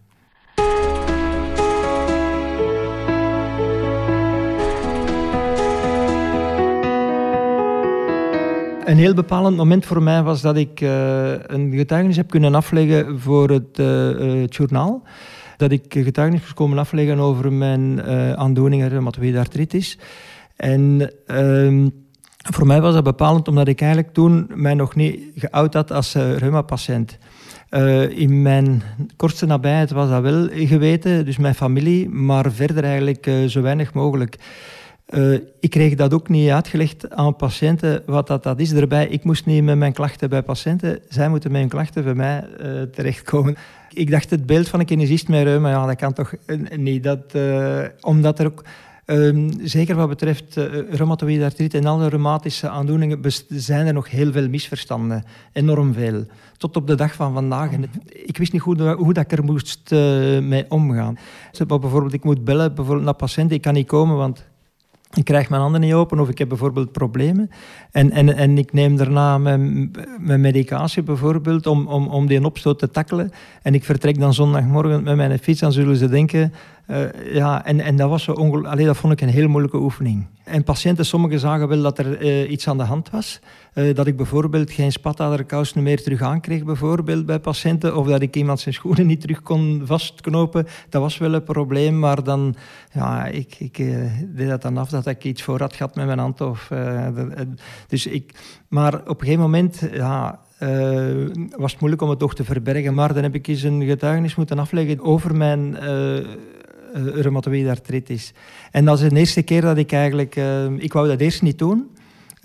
Een 8.85 8.97
heel 8.97 9.15
bepalend 9.15 9.57
moment 9.57 9.87
voor 9.87 10.03
mij 10.03 10.23
was 10.23 10.41
dat 10.41 10.57
ik 10.57 10.81
uh, 10.81 11.33
een 11.47 11.73
getuigenis 11.73 12.17
heb 12.17 12.31
kunnen 12.31 12.55
afleggen 12.55 13.21
voor 13.21 13.51
het, 13.51 13.79
uh, 13.79 14.47
journaal. 14.47 15.03
Dat 15.57 15.71
ik 15.71 15.85
getuigenis 15.89 16.41
moest 16.41 16.55
komen 16.55 16.79
afleggen 16.79 17.19
over 17.19 17.53
mijn 17.53 17.99
uh, 17.99 18.33
aandoeningen, 18.33 18.89
reumatoïde 18.89 19.39
artritis. 19.39 19.99
En 20.57 21.13
ehm, 21.27 21.89
voor 22.37 22.67
mij 22.67 22.81
was 22.81 22.95
dat 22.95 23.05
bepalend 23.05 23.49
omdat 23.49 23.69
ik 23.69 23.81
eigenlijk 23.81 24.13
toen 24.15 24.51
mij 24.55 24.75
nog 24.75 24.95
niet 24.95 25.21
geout 25.35 25.75
had 25.75 25.93
als 25.93 26.15
reumapatiënt. 26.15 27.19
In 28.09 28.43
mijn 28.43 28.83
kortste 29.17 29.47
nabijheid 29.47 29.91
was 29.91 30.09
dat 30.09 30.23
wel 30.23 30.49
geweten, 30.53 31.25
dus 31.25 31.37
mijn 31.37 31.55
familie, 31.55 32.09
maar 32.09 32.53
verder 32.53 32.85
eigenlijk 32.85 33.31
zo 33.47 33.63
weinig 33.63 33.95
mogelijk. 33.95 34.39
Uh, 35.15 35.39
ik 35.61 35.71
kreeg 35.71 35.95
dat 35.95 36.15
ook 36.15 36.29
niet 36.29 36.51
uitgelegd 36.51 37.11
aan 37.11 37.37
patiënten, 37.37 38.03
wat 38.07 38.27
dat, 38.27 38.43
dat 38.43 38.61
is 38.61 38.73
erbij. 38.73 39.07
Ik 39.07 39.25
moest 39.25 39.47
niet 39.47 39.65
met 39.65 39.77
mijn 39.77 39.93
klachten 39.93 40.31
bij 40.31 40.43
patiënten, 40.43 40.99
zij 41.09 41.29
moeten 41.29 41.51
met 41.51 41.61
hun 41.61 41.71
klachten 41.71 42.05
bij 42.05 42.15
mij 42.15 42.45
uh, 42.61 42.83
terechtkomen. 42.83 43.57
Ik 43.91 44.11
dacht, 44.11 44.31
het 44.31 44.47
beeld 44.47 44.69
van 44.69 44.81
een 44.81 44.87
kinesist 44.87 45.29
met 45.29 45.43
reuma, 45.43 45.71
ja, 45.71 45.87
dat 45.87 45.97
kan 45.97 46.13
toch 46.13 46.35
niet. 46.77 47.03
Dat, 47.03 47.35
uh, 47.37 47.85
omdat 48.01 48.39
er 48.39 48.47
ook, 48.47 48.65
ehm, 49.05 49.51
zeker 49.63 49.97
wat 49.97 50.09
betreft 50.09 50.57
reumatoïde 50.91 51.45
artritis 51.45 51.81
en 51.81 51.87
alle 51.87 52.09
reumatische 52.09 52.69
aandoeningen, 52.69 53.21
zijn 53.49 53.87
er 53.87 53.93
nog 53.93 54.11
heel 54.11 54.33
veel 54.33 54.49
misverstanden. 54.49 55.25
Enorm 55.53 55.93
veel. 55.93 56.25
Tot 56.57 56.77
op 56.77 56.87
de 56.87 56.95
dag 56.95 57.15
van 57.15 57.33
vandaag. 57.33 57.71
Ik 58.13 58.37
wist 58.37 58.53
niet 58.53 58.63
goed 58.63 58.81
hoe 58.81 59.13
dat 59.13 59.25
ik 59.25 59.33
er 59.33 59.45
moest 59.45 59.91
mee 60.41 60.65
omgaan. 60.69 61.19
Bijvoorbeeld, 61.67 62.13
ik 62.13 62.25
moet 62.25 62.45
bellen 62.45 62.75
bijvoorbeeld 62.75 63.07
naar 63.07 63.15
patiënten, 63.15 63.57
ik 63.57 63.63
kan 63.63 63.75
niet 63.75 63.87
komen, 63.87 64.17
want 64.17 64.51
ik 65.15 65.25
krijg 65.25 65.49
mijn 65.49 65.63
handen 65.63 65.81
niet 65.81 65.93
open 65.93 66.21
of 66.21 66.29
ik 66.29 66.39
heb 66.39 66.49
bijvoorbeeld 66.49 66.93
problemen. 66.93 67.51
En, 67.91 68.11
en, 68.11 68.37
en 68.37 68.59
ik 68.59 68.73
neem 68.73 68.97
daarna 68.97 69.39
mijn, 69.39 69.91
mijn 70.19 70.41
medicatie 70.41 71.03
bijvoorbeeld 71.03 71.67
om, 71.67 71.87
om, 71.87 72.09
om 72.09 72.27
die 72.27 72.45
opstoot 72.45 72.79
te 72.79 72.91
tackelen. 72.91 73.31
En 73.63 73.75
ik 73.75 73.85
vertrek 73.85 74.19
dan 74.19 74.35
zondagmorgen 74.35 75.03
met 75.03 75.17
mijn 75.17 75.39
fiets, 75.39 75.61
dan 75.61 75.73
zullen 75.73 75.97
ze 75.97 76.09
denken... 76.09 76.53
Uh, 76.87 77.35
ja, 77.35 77.65
en, 77.65 77.81
en 77.81 77.97
dat 77.97 78.09
was 78.09 78.23
zo 78.23 78.33
ongelooflijk... 78.33 78.85
dat 78.85 78.97
vond 78.97 79.13
ik 79.13 79.21
een 79.21 79.29
heel 79.29 79.49
moeilijke 79.49 79.77
oefening. 79.77 80.27
En 80.45 80.65
patiënten, 80.65 81.07
sommigen 81.07 81.39
zagen 81.39 81.69
wel 81.69 81.83
dat 81.83 81.99
er 81.99 82.23
uh, 82.23 82.51
iets 82.51 82.69
aan 82.69 82.79
de 82.79 82.85
hand 82.85 83.11
was. 83.11 83.41
Uh, 83.75 83.95
dat 83.95 84.07
ik 84.07 84.17
bijvoorbeeld 84.17 84.71
geen 84.71 84.93
spataderkousen 84.93 85.83
meer 85.83 86.03
terug 86.03 86.23
aankreeg, 86.23 86.65
bijvoorbeeld 86.65 87.27
bij 87.27 87.39
patiënten. 87.39 87.97
Of 87.97 88.07
dat 88.07 88.23
ik 88.23 88.37
iemand 88.37 88.61
zijn 88.61 88.75
schoenen 88.75 89.07
niet 89.07 89.21
terug 89.21 89.43
kon 89.43 89.83
vastknopen. 89.85 90.67
Dat 90.89 91.03
was 91.03 91.19
wel 91.19 91.35
een 91.35 91.43
probleem, 91.43 91.99
maar 91.99 92.25
dan... 92.25 92.55
Ja, 92.93 93.27
ik, 93.27 93.55
ik 93.59 93.77
deed 94.37 94.49
dat 94.49 94.63
dan 94.63 94.77
af 94.77 94.89
dat 94.89 95.07
ik 95.07 95.25
iets 95.25 95.43
voor 95.43 95.61
had 95.61 95.75
gehad 95.75 95.95
met 95.95 96.07
mijn 96.07 96.19
hand. 96.19 96.41
Of, 96.41 96.71
dus 97.87 98.07
ik, 98.07 98.35
maar 98.69 98.95
op 98.95 99.21
een 99.21 99.27
gegeven 99.27 99.41
moment... 99.43 99.89
Ja, 99.93 100.41
was 101.57 101.71
het 101.71 101.81
moeilijk 101.81 102.03
om 102.03 102.11
het 102.11 102.19
toch 102.19 102.35
te 102.35 102.45
verbergen. 102.45 102.95
Maar 102.95 103.15
dan 103.15 103.23
heb 103.23 103.35
ik 103.35 103.47
eens 103.47 103.63
een 103.63 103.83
getuigenis 103.83 104.35
moeten 104.35 104.59
afleggen 104.59 105.01
over 105.01 105.37
mijn 105.37 105.77
uh, 106.97 107.15
reumatoïde 107.15 107.71
artritis. 107.71 108.33
En 108.71 108.85
dat 108.85 109.01
is 109.01 109.09
de 109.09 109.19
eerste 109.19 109.43
keer 109.43 109.61
dat 109.61 109.77
ik 109.77 109.93
eigenlijk... 109.93 110.37
Uh, 110.37 110.65
ik 110.77 110.93
wou 110.93 111.09
dat 111.09 111.21
eerst 111.21 111.43
niet 111.43 111.59
doen. 111.59 111.91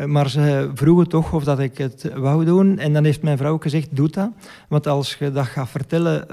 Maar 0.06 0.30
ze 0.30 0.72
vroegen 0.74 1.08
toch 1.08 1.34
of 1.34 1.44
dat 1.44 1.60
ik 1.60 1.77
het 1.77 2.12
wou 2.16 2.46
doen. 2.46 2.80
En 2.80 2.94
dan 2.94 3.04
heeft 3.04 3.22
mijn 3.22 3.38
vrouw 3.38 3.58
gezegd, 3.58 3.88
doe 3.92 4.10
dat. 4.10 4.30
Want 4.68 4.88
als 4.88 5.16
je 5.20 5.32
dat 5.32 5.46
gaat 5.46 5.70
vertellen 5.70 6.25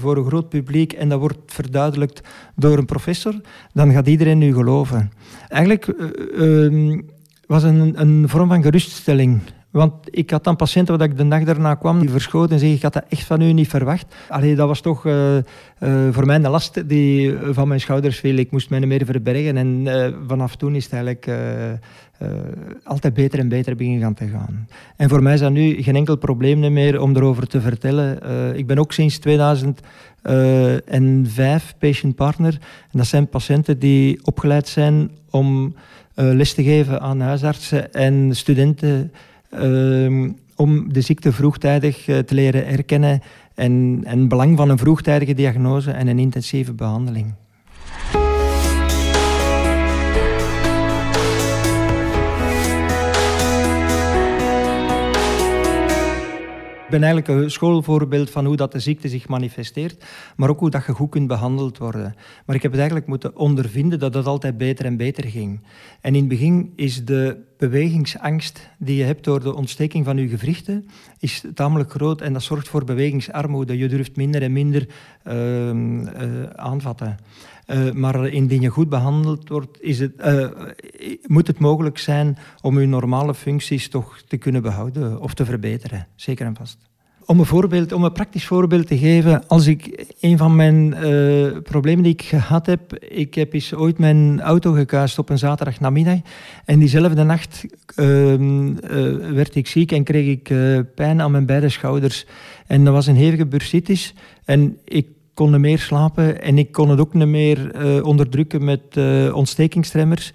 voor 0.00 0.16
een 0.16 0.24
groot 0.24 0.48
publiek 0.48 0.92
en 0.92 1.08
dat 1.08 1.18
wordt 1.18 1.38
verduidelijkt 1.46 2.20
door 2.56 2.78
een 2.78 2.86
professor, 2.86 3.34
dan 3.72 3.92
gaat 3.92 4.06
iedereen 4.06 4.42
u 4.42 4.54
geloven. 4.54 5.12
Eigenlijk 5.48 5.86
uh, 6.36 6.98
was 7.46 7.62
een, 7.62 8.00
een 8.00 8.28
vorm 8.28 8.48
van 8.48 8.62
geruststelling. 8.62 9.40
Want 9.72 9.94
ik 10.04 10.30
had 10.30 10.44
dan 10.44 10.56
patiënten 10.56 10.98
waar 10.98 11.08
ik 11.08 11.16
de 11.16 11.28
dag 11.28 11.42
daarna 11.42 11.74
kwam, 11.74 12.00
die 12.00 12.10
verschoten 12.10 12.52
en 12.52 12.58
zeggen, 12.58 12.76
ik 12.76 12.82
had 12.82 12.92
dat 12.92 13.04
echt 13.08 13.24
van 13.24 13.40
u 13.40 13.52
niet 13.52 13.68
verwacht. 13.68 14.14
Allee, 14.28 14.54
dat 14.54 14.68
was 14.68 14.80
toch 14.80 15.04
uh, 15.04 15.36
uh, 15.36 15.42
voor 16.10 16.26
mij 16.26 16.36
een 16.36 16.50
last 16.50 16.88
die 16.88 17.34
van 17.50 17.68
mijn 17.68 17.80
schouders 17.80 18.18
viel. 18.18 18.36
Ik 18.36 18.50
moest 18.50 18.70
mij 18.70 18.78
niet 18.78 18.88
meer 18.88 19.04
verbergen 19.04 19.56
en 19.56 19.86
vanaf 20.26 20.56
toen 20.56 20.74
is 20.74 20.84
het 20.84 20.92
eigenlijk 20.92 21.30
altijd 22.84 23.14
beter 23.14 23.38
en 23.38 23.48
beter 23.48 23.76
beginnen 23.76 24.14
te 24.14 24.26
gaan. 24.26 24.68
En 24.96 25.08
voor 25.08 25.22
mij 25.22 25.34
is 25.34 25.40
dat 25.40 25.52
nu 25.52 25.82
geen 25.82 25.96
enkel 25.96 26.16
probleem 26.16 26.72
meer 26.72 27.00
om 27.00 27.16
erover 27.16 27.46
te 27.46 27.60
vertellen. 27.60 28.18
ik 28.56 28.66
ben 28.66 28.78
ook 28.78 28.92
sinds 28.92 29.18
2005 29.18 31.74
patient 31.78 32.14
partner. 32.14 32.52
En 32.92 32.98
dat 32.98 33.06
zijn 33.06 33.28
patiënten 33.28 33.78
die 33.78 34.24
opgeleid 34.24 34.68
zijn 34.68 35.10
om 35.30 35.74
les 36.14 36.54
te 36.54 36.62
geven 36.62 37.00
aan 37.00 37.20
huisartsen 37.20 37.92
en 37.92 38.36
studenten 38.36 39.12
Ehm, 39.52 40.30
om 40.56 40.92
de 40.92 41.00
ziekte 41.00 41.32
vroegtijdig 41.32 42.08
eh, 42.08 42.18
te 42.18 42.34
leren 42.34 42.66
herkennen 42.66 43.20
en, 43.54 44.00
en 44.04 44.18
het 44.18 44.28
belang 44.28 44.56
van 44.56 44.68
een 44.68 44.78
vroegtijdige 44.78 45.34
diagnose 45.34 45.90
en 45.90 46.06
een 46.06 46.18
intensieve 46.18 46.72
behandeling. 46.72 47.34
Ben 56.92 57.02
eigenlijk 57.02 57.42
een 57.42 57.50
schoolvoorbeeld 57.50 58.30
van 58.30 58.46
hoe 58.46 58.56
dat 58.56 58.72
de 58.72 58.78
ziekte 58.78 59.08
zich 59.08 59.28
manifesteert, 59.28 60.04
maar 60.36 60.48
ook 60.48 60.58
hoe 60.58 60.70
dat 60.70 60.86
je 60.86 60.92
goed 60.92 61.10
kunt 61.10 61.26
behandeld 61.26 61.78
worden. 61.78 62.14
Maar 62.46 62.56
ik 62.56 62.62
heb 62.62 62.70
het 62.70 62.80
eigenlijk 62.80 63.10
moeten 63.10 63.36
ondervinden 63.36 63.98
dat 63.98 64.14
het 64.14 64.26
altijd 64.26 64.56
beter 64.56 64.84
en 64.84 64.96
beter 64.96 65.24
ging. 65.24 65.60
En 66.00 66.14
in 66.14 66.20
het 66.20 66.28
begin 66.28 66.72
is 66.76 67.04
de 67.04 67.36
bewegingsangst 67.58 68.68
die 68.78 68.96
je 68.96 69.04
hebt 69.04 69.24
door 69.24 69.40
de 69.40 69.54
ontsteking 69.54 70.04
van 70.04 70.16
je 70.16 70.28
gewrichten 70.28 70.86
is 71.18 71.44
tamelijk 71.54 71.90
groot 71.90 72.20
en 72.20 72.32
dat 72.32 72.42
zorgt 72.42 72.68
voor 72.68 72.84
bewegingsarmoede. 72.84 73.78
Je 73.78 73.88
durft 73.88 74.16
minder 74.16 74.42
en 74.42 74.52
minder 74.52 74.88
uh, 75.26 75.68
uh, 75.68 76.02
aanvatten. 76.54 77.16
Uh, 77.66 77.92
maar 77.92 78.26
indien 78.28 78.60
je 78.60 78.68
goed 78.68 78.88
behandeld 78.88 79.48
wordt, 79.48 79.82
is 79.82 79.98
het, 79.98 80.12
uh, 80.24 80.46
moet 81.26 81.46
het 81.46 81.58
mogelijk 81.58 81.98
zijn 81.98 82.38
om 82.60 82.80
je 82.80 82.86
normale 82.86 83.34
functies 83.34 83.88
toch 83.88 84.22
te 84.28 84.36
kunnen 84.36 84.62
behouden 84.62 85.20
of 85.20 85.34
te 85.34 85.44
verbeteren. 85.44 86.06
Zeker 86.14 86.46
en 86.46 86.56
vast. 86.56 86.78
Om 87.24 87.38
een, 87.38 87.46
voorbeeld, 87.46 87.92
om 87.92 88.04
een 88.04 88.12
praktisch 88.12 88.46
voorbeeld 88.46 88.86
te 88.86 88.98
geven, 88.98 89.48
als 89.48 89.66
ik 89.66 90.06
een 90.20 90.38
van 90.38 90.56
mijn 90.56 90.94
uh, 91.02 91.58
problemen 91.62 92.02
die 92.02 92.12
ik 92.12 92.22
gehad 92.22 92.66
heb, 92.66 92.96
ik 92.98 93.34
heb 93.34 93.52
eens 93.52 93.74
ooit 93.74 93.98
mijn 93.98 94.40
auto 94.40 94.72
gekuist 94.72 95.18
op 95.18 95.28
een 95.28 95.38
zaterdag 95.38 95.80
namiddag 95.80 96.18
en 96.64 96.78
diezelfde 96.78 97.22
nacht 97.22 97.64
ehm, 97.94 98.74
werd 99.34 99.54
ik 99.54 99.66
ziek 99.66 99.92
en 99.92 100.04
kreeg 100.04 100.26
ik 100.26 100.54
pijn 100.94 101.20
aan 101.20 101.30
mijn 101.30 101.46
beide 101.46 101.68
schouders. 101.68 102.26
En 102.66 102.84
dat 102.84 102.94
was 102.94 103.06
een 103.06 103.16
hevige 103.16 103.46
bursitis 103.46 104.14
en 104.44 104.78
ik 104.84 105.06
kon 105.34 105.60
meer 105.60 105.78
slapen 105.78 106.42
en 106.42 106.58
ik 106.58 106.72
kon 106.72 106.90
het 106.90 107.00
ook 107.00 107.14
niet 107.14 107.26
meer 107.26 107.84
uh, 107.84 108.04
onderdrukken 108.04 108.64
met 108.64 108.80
uh, 108.94 109.34
ontstekingstremmers. 109.34 110.32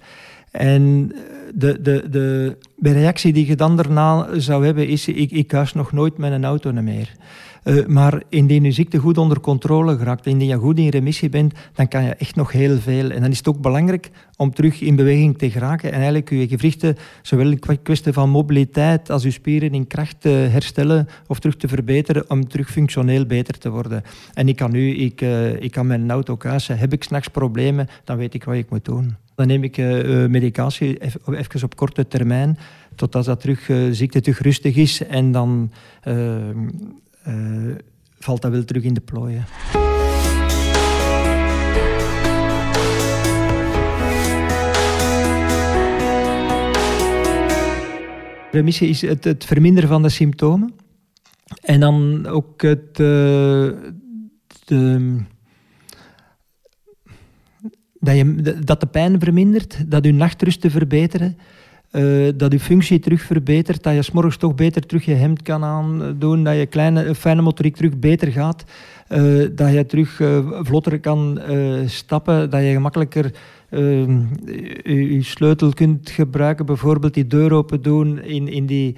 En 0.50 1.12
de, 1.54 1.80
de, 1.80 2.08
de, 2.10 2.56
de 2.76 2.92
reactie 2.92 3.32
die 3.32 3.46
je 3.46 3.56
dan 3.56 3.76
daarna 3.76 4.28
zou 4.36 4.64
hebben 4.64 4.86
is, 4.86 5.08
ik, 5.08 5.30
ik 5.30 5.50
huis 5.50 5.72
nog 5.72 5.92
nooit 5.92 6.18
met 6.18 6.32
een 6.32 6.44
auto 6.44 6.72
meer. 6.72 7.12
Uh, 7.68 7.86
maar 7.86 8.22
indien 8.28 8.64
je 8.64 8.72
ziekte 8.72 8.98
goed 8.98 9.18
onder 9.18 9.40
controle 9.40 9.96
geraakt, 9.98 10.26
indien 10.26 10.48
je 10.48 10.56
goed 10.56 10.78
in 10.78 10.88
remissie 10.88 11.28
bent, 11.28 11.54
dan 11.74 11.88
kan 11.88 12.04
je 12.04 12.14
echt 12.14 12.34
nog 12.34 12.52
heel 12.52 12.78
veel. 12.78 13.10
En 13.10 13.20
dan 13.20 13.30
is 13.30 13.38
het 13.38 13.48
ook 13.48 13.60
belangrijk 13.60 14.10
om 14.36 14.54
terug 14.54 14.80
in 14.80 14.96
beweging 14.96 15.38
te 15.38 15.50
geraken 15.50 15.88
en 15.88 15.96
eigenlijk 15.96 16.30
je 16.30 16.48
gewrichten, 16.48 16.96
zowel 17.22 17.50
in 17.50 17.82
kwestie 17.82 18.12
van 18.12 18.30
mobiliteit 18.30 19.10
als 19.10 19.22
je 19.22 19.30
spieren 19.30 19.70
in 19.70 19.86
kracht 19.86 20.20
te 20.20 20.28
herstellen 20.28 21.08
of 21.26 21.38
terug 21.38 21.56
te 21.56 21.68
verbeteren 21.68 22.30
om 22.30 22.48
terug 22.48 22.70
functioneel 22.70 23.26
beter 23.26 23.58
te 23.58 23.70
worden. 23.70 24.02
En 24.32 24.48
ik 24.48 24.56
kan 24.56 24.70
nu, 24.70 24.94
ik, 24.94 25.20
uh, 25.20 25.62
ik 25.62 25.70
kan 25.70 25.86
mijn 25.86 26.10
auto 26.10 26.36
kuisen, 26.36 26.78
heb 26.78 26.92
ik 26.92 27.04
s'nachts 27.04 27.28
problemen, 27.28 27.88
dan 28.04 28.16
weet 28.16 28.34
ik 28.34 28.44
wat 28.44 28.54
ik 28.54 28.70
moet 28.70 28.84
doen. 28.84 29.16
Dan 29.34 29.46
neem 29.46 29.62
ik 29.62 29.76
medicatie 30.28 30.98
even 30.98 31.62
op 31.64 31.76
korte 31.76 32.08
termijn, 32.08 32.58
totdat 32.94 33.24
dat 33.24 33.40
terug, 33.40 33.70
ziekte 33.90 34.20
terug 34.20 34.40
rustig 34.40 34.76
is 34.76 35.06
en 35.06 35.32
dan 35.32 35.70
valt 38.18 38.42
dat 38.42 38.50
wel 38.50 38.64
terug 38.64 38.82
in 38.82 38.94
de 38.94 39.00
plooien. 39.00 39.44
Remissie 48.50 48.88
is 48.88 49.00
het, 49.00 49.24
het, 49.24 49.44
verminderen 49.44 49.88
van 49.88 50.02
de 50.02 50.08
symptomen. 50.08 50.74
En 51.62 51.80
dan 51.80 52.26
ook 52.26 52.62
het, 52.62 52.98
uh, 52.98 53.70
de, 54.64 55.16
dat, 58.00 58.16
je, 58.16 58.58
dat 58.64 58.80
de 58.80 58.86
pijn 58.86 59.20
vermindert, 59.20 59.90
dat 59.90 60.04
je 60.04 60.12
nachtrusten 60.12 60.70
verbeteren. 60.70 61.38
Uh, 61.92 62.28
dat 62.34 62.52
je 62.52 62.60
functie 62.60 62.98
terug 62.98 63.22
verbetert, 63.22 63.82
dat 63.82 63.94
je 63.94 64.02
s'morgens 64.02 64.36
toch 64.36 64.54
beter 64.54 64.86
terug 64.86 65.04
je 65.04 65.14
hemd 65.14 65.42
kan 65.42 65.64
aandoen, 65.64 66.44
dat 66.44 66.56
je 66.56 66.66
kleine, 66.66 67.14
fijne 67.14 67.42
motoriek 67.42 67.76
terug 67.76 67.98
beter 67.98 68.32
gaat, 68.32 68.64
uh, 69.08 69.48
dat 69.52 69.72
je 69.72 69.86
terug 69.86 70.20
vlotter 70.62 71.00
kan 71.00 71.40
stappen, 71.86 72.50
dat 72.50 72.60
je 72.60 72.72
gemakkelijker 72.72 73.32
ehm, 73.70 74.20
je 74.84 75.22
sleutel 75.22 75.72
kunt 75.72 76.10
gebruiken, 76.10 76.66
bijvoorbeeld 76.66 77.14
die 77.14 77.26
deur 77.26 77.52
open 77.52 77.82
doen, 77.82 78.22
in, 78.22 78.48
in 78.48 78.66
die, 78.66 78.96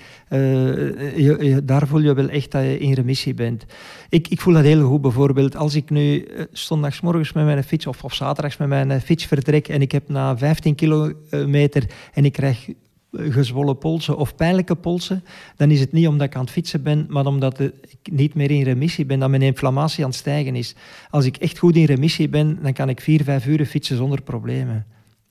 je, 1.17 1.61
daar 1.65 1.87
voel 1.87 2.01
je 2.01 2.15
wel 2.15 2.29
echt 2.29 2.51
dat 2.51 2.63
je 2.63 2.79
in 2.79 2.93
remissie 2.93 3.35
bent. 3.35 3.65
Ik, 4.09 4.29
ik 4.29 4.41
voel 4.41 4.55
dat 4.55 4.65
heel 4.65 4.87
goed, 4.87 5.01
bijvoorbeeld 5.01 5.57
als 5.57 5.75
ik 5.75 5.91
nu 5.91 6.27
zondagsmorgens 6.53 7.33
met 7.33 7.45
mijn 7.45 7.65
fiets 7.65 7.87
of, 7.87 8.05
of 8.05 8.15
zaterdags 8.15 8.57
met 8.57 8.69
mijn 8.69 9.01
fiets 9.01 9.25
vertrek 9.27 9.69
en 9.69 9.81
ik 9.83 9.93
heb 9.93 10.09
na 10.09 10.39
15 10.39 10.75
kilometer 10.75 11.91
en 12.13 12.25
ik 12.25 12.33
krijg 12.33 12.69
gezwollen 13.13 13.79
polsen 13.79 14.17
of 14.17 14.35
pijnlijke 14.35 14.75
polsen, 14.75 15.25
dan 15.57 15.71
is 15.71 15.81
het 15.81 15.93
niet 15.93 16.07
omdat 16.07 16.27
ik 16.27 16.35
aan 16.35 16.41
het 16.41 16.51
fietsen 16.51 16.83
ben, 16.83 17.07
maar 17.09 17.27
omdat 17.27 17.61
ik 17.61 17.99
niet 18.13 18.35
meer 18.35 18.51
in 18.51 18.63
remissie 18.63 19.05
ben, 19.07 19.19
dat 19.19 19.31
mijn 19.31 19.43
inflammatie 19.43 20.05
aan 20.05 20.11
het 20.11 20.19
stijgen 20.19 20.57
is. 20.57 20.75
Als 21.11 21.25
ik 21.25 21.37
echt 21.37 21.59
goed 21.59 21.77
in 21.77 21.85
remissie 21.85 22.29
ben, 22.29 22.59
dan 22.63 22.73
kan 22.73 22.89
ik 22.89 23.01
vier, 23.01 23.25
vijf 23.25 23.47
uur 23.47 23.67
fietsen 23.67 23.97
zonder 23.97 24.23
problemen. 24.23 24.87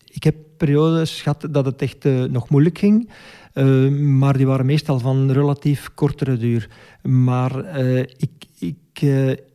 Ik 0.06 0.24
heb 0.24 0.36
periodes 0.58 1.22
gehad 1.22 1.48
dat 1.52 1.66
het 1.66 1.82
echt 1.82 2.06
uh, 2.06 2.24
nog 2.24 2.50
moeilijk 2.50 2.78
ging, 2.78 3.10
uh, 3.54 3.90
maar 3.90 4.38
die 4.38 4.48
waren 4.48 4.66
meestal 4.66 5.00
van 5.00 5.32
relatief 5.32 5.90
kortere 5.94 6.38
duur. 6.38 6.70
Maar 7.02 7.82
uh, 7.84 8.00
ik, 8.00 8.32
ik, 8.60 9.02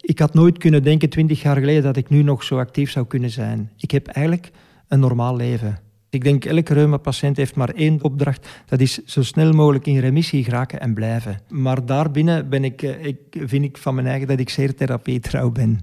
ik 0.00 0.18
had 0.18 0.34
nooit 0.34 0.58
kunnen 0.58 0.82
denken, 0.82 1.08
twintig 1.08 1.42
jaar 1.42 1.56
geleden, 1.56 1.82
dat 1.82 1.96
ik 1.96 2.08
nu 2.08 2.22
nog 2.22 2.42
zo 2.42 2.58
actief 2.58 2.90
zou 2.90 3.06
kunnen 3.06 3.30
zijn. 3.30 3.70
Ik 3.76 3.90
heb 3.90 4.06
eigenlijk 4.06 4.50
een 4.88 5.00
normaal 5.00 5.36
leven. 5.36 5.78
Ik 6.14 6.24
denk 6.24 6.44
elke 6.44 6.74
reuma-patiënt 6.74 7.36
heeft 7.36 7.54
maar 7.54 7.70
één 7.70 7.98
opdracht. 8.02 8.48
Dat 8.66 8.80
is 8.80 9.04
zo 9.04 9.22
snel 9.22 9.52
mogelijk 9.52 9.86
in 9.86 9.98
remissie 9.98 10.44
geraken 10.44 10.80
en 10.80 10.94
blijven. 10.94 11.38
Maar 11.48 11.86
daarbinnen 11.86 12.48
ben 12.48 12.64
ik, 12.64 12.82
eh, 12.82 13.04
ik, 13.04 13.16
vind 13.30 13.64
ik 13.64 13.78
van 13.78 13.94
mijn 13.94 14.06
eigen 14.06 14.28
dat 14.28 14.38
ik 14.38 14.50
zeer 14.50 14.74
therapietrouw 14.74 15.50
ben. 15.50 15.80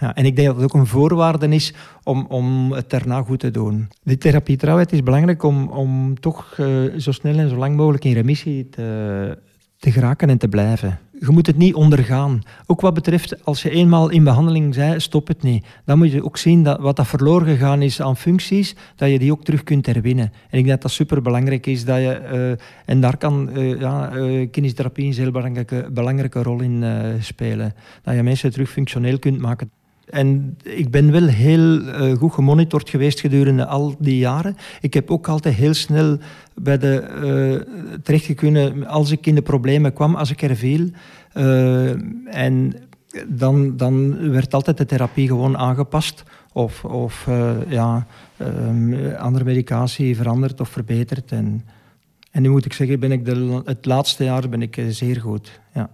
Ja, 0.00 0.14
en 0.14 0.24
ik 0.24 0.36
denk 0.36 0.48
dat 0.48 0.56
het 0.56 0.64
ook 0.64 0.80
een 0.80 0.86
voorwaarde 0.86 1.48
is 1.48 1.74
om, 2.02 2.26
om 2.28 2.72
het 2.72 2.90
daarna 2.90 3.22
goed 3.22 3.40
te 3.40 3.50
doen. 3.50 3.88
Die 4.02 4.18
therapie 4.18 4.56
trouwens 4.56 4.92
is 4.92 5.02
belangrijk 5.02 5.42
om, 5.42 5.68
om 5.68 6.20
toch 6.20 6.56
uh, 6.60 6.98
zo 6.98 7.12
snel 7.12 7.38
en 7.38 7.48
zo 7.48 7.56
lang 7.56 7.76
mogelijk 7.76 8.04
in 8.04 8.12
remissie 8.12 8.68
te, 8.68 9.38
te 9.78 9.92
geraken 9.92 10.28
en 10.28 10.38
te 10.38 10.48
blijven. 10.48 10.98
Je 11.26 11.32
moet 11.32 11.46
het 11.46 11.56
niet 11.56 11.74
ondergaan. 11.74 12.42
Ook 12.66 12.80
wat 12.80 12.94
betreft, 12.94 13.44
als 13.44 13.62
je 13.62 13.70
eenmaal 13.70 14.08
in 14.08 14.24
behandeling 14.24 14.74
zei, 14.74 15.00
stop 15.00 15.28
het 15.28 15.42
niet. 15.42 15.66
Dan 15.84 15.98
moet 15.98 16.12
je 16.12 16.24
ook 16.24 16.36
zien 16.36 16.62
dat 16.62 16.80
wat 16.80 16.96
dat 16.96 17.06
verloren 17.06 17.46
gegaan 17.46 17.82
is 17.82 18.00
aan 18.00 18.16
functies, 18.16 18.74
dat 18.96 19.10
je 19.10 19.18
die 19.18 19.32
ook 19.32 19.44
terug 19.44 19.62
kunt 19.62 19.86
herwinnen. 19.86 20.24
En 20.24 20.58
ik 20.58 20.64
denk 20.64 20.68
dat 20.68 20.82
dat 20.82 20.90
superbelangrijk 20.90 21.66
is. 21.66 21.84
Dat 21.84 21.96
je, 21.96 22.20
uh, 22.32 22.66
en 22.94 23.00
daar 23.00 23.16
kan 23.16 23.48
uh, 23.58 23.80
ja, 23.80 24.16
uh, 24.16 24.48
een 24.52 25.12
heel 25.12 25.30
belangrijke, 25.30 25.88
belangrijke 25.92 26.42
rol 26.42 26.60
in 26.60 26.84
spelen. 27.20 27.74
Dat 28.02 28.14
je 28.14 28.22
mensen 28.22 28.52
terug 28.52 28.70
functioneel 28.70 29.18
kunt 29.18 29.38
maken. 29.38 29.70
En 30.10 30.58
ik 30.62 30.90
ben 30.90 31.12
wel 31.12 31.26
heel 31.26 31.80
uh, 31.80 32.16
goed 32.16 32.32
gemonitord 32.32 32.90
geweest 32.90 33.20
gedurende 33.20 33.66
al 33.66 33.94
die 33.98 34.18
jaren. 34.18 34.56
Ik 34.80 34.94
heb 34.94 35.10
ook 35.10 35.28
altijd 35.28 35.54
heel 35.54 35.74
snel 35.74 36.18
bij 36.54 36.78
de, 36.78 37.04
uh, 37.22 37.98
terecht 38.02 38.34
kunnen 38.34 38.86
als 38.86 39.10
ik 39.10 39.26
in 39.26 39.34
de 39.34 39.42
problemen 39.42 39.92
kwam, 39.92 40.14
als 40.14 40.30
ik 40.30 40.42
er 40.42 40.56
viel. 40.56 40.88
Uh, 41.34 41.90
en 42.36 42.74
dan, 43.26 43.76
dan 43.76 44.30
werd 44.30 44.54
altijd 44.54 44.76
de 44.76 44.86
therapie 44.86 45.28
gewoon 45.28 45.58
aangepast. 45.58 46.22
Of, 46.52 46.84
of 46.84 47.28
ja, 47.68 48.06
andere 49.18 49.44
medicatie 49.44 50.16
veranderd 50.16 50.60
of 50.60 50.68
verbeterd. 50.68 51.32
En, 51.32 51.64
en 52.30 52.42
nu 52.42 52.48
moet 52.48 52.64
ik 52.64 52.72
zeggen, 52.72 53.00
ben 53.00 53.12
ik 53.12 53.24
de, 53.24 53.62
het 53.64 53.86
laatste 53.86 54.24
jaar 54.24 54.48
ben 54.48 54.62
ik 54.62 54.82
zeer 54.88 55.20
goed. 55.20 55.60
Ja. 55.74 55.90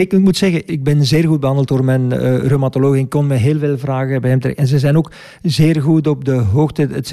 Ik 0.00 0.18
moet 0.18 0.36
zeggen, 0.36 0.62
ik 0.66 0.84
ben 0.84 1.04
zeer 1.04 1.24
goed 1.24 1.40
behandeld 1.40 1.68
door 1.68 1.84
mijn 1.84 2.12
uh, 2.12 2.36
reumatoloog. 2.36 2.96
Ik 2.96 3.08
kon 3.08 3.26
me 3.26 3.34
heel 3.34 3.58
veel 3.58 3.78
vragen 3.78 4.20
bij 4.20 4.30
hem 4.30 4.40
terecht. 4.40 4.58
En 4.58 4.66
ze 4.66 4.78
zijn 4.78 4.96
ook 4.96 5.12
zeer 5.42 5.82
goed 5.82 6.06
op 6.06 6.24
de 6.24 6.32
hoogte. 6.32 6.88
Het 6.92 7.06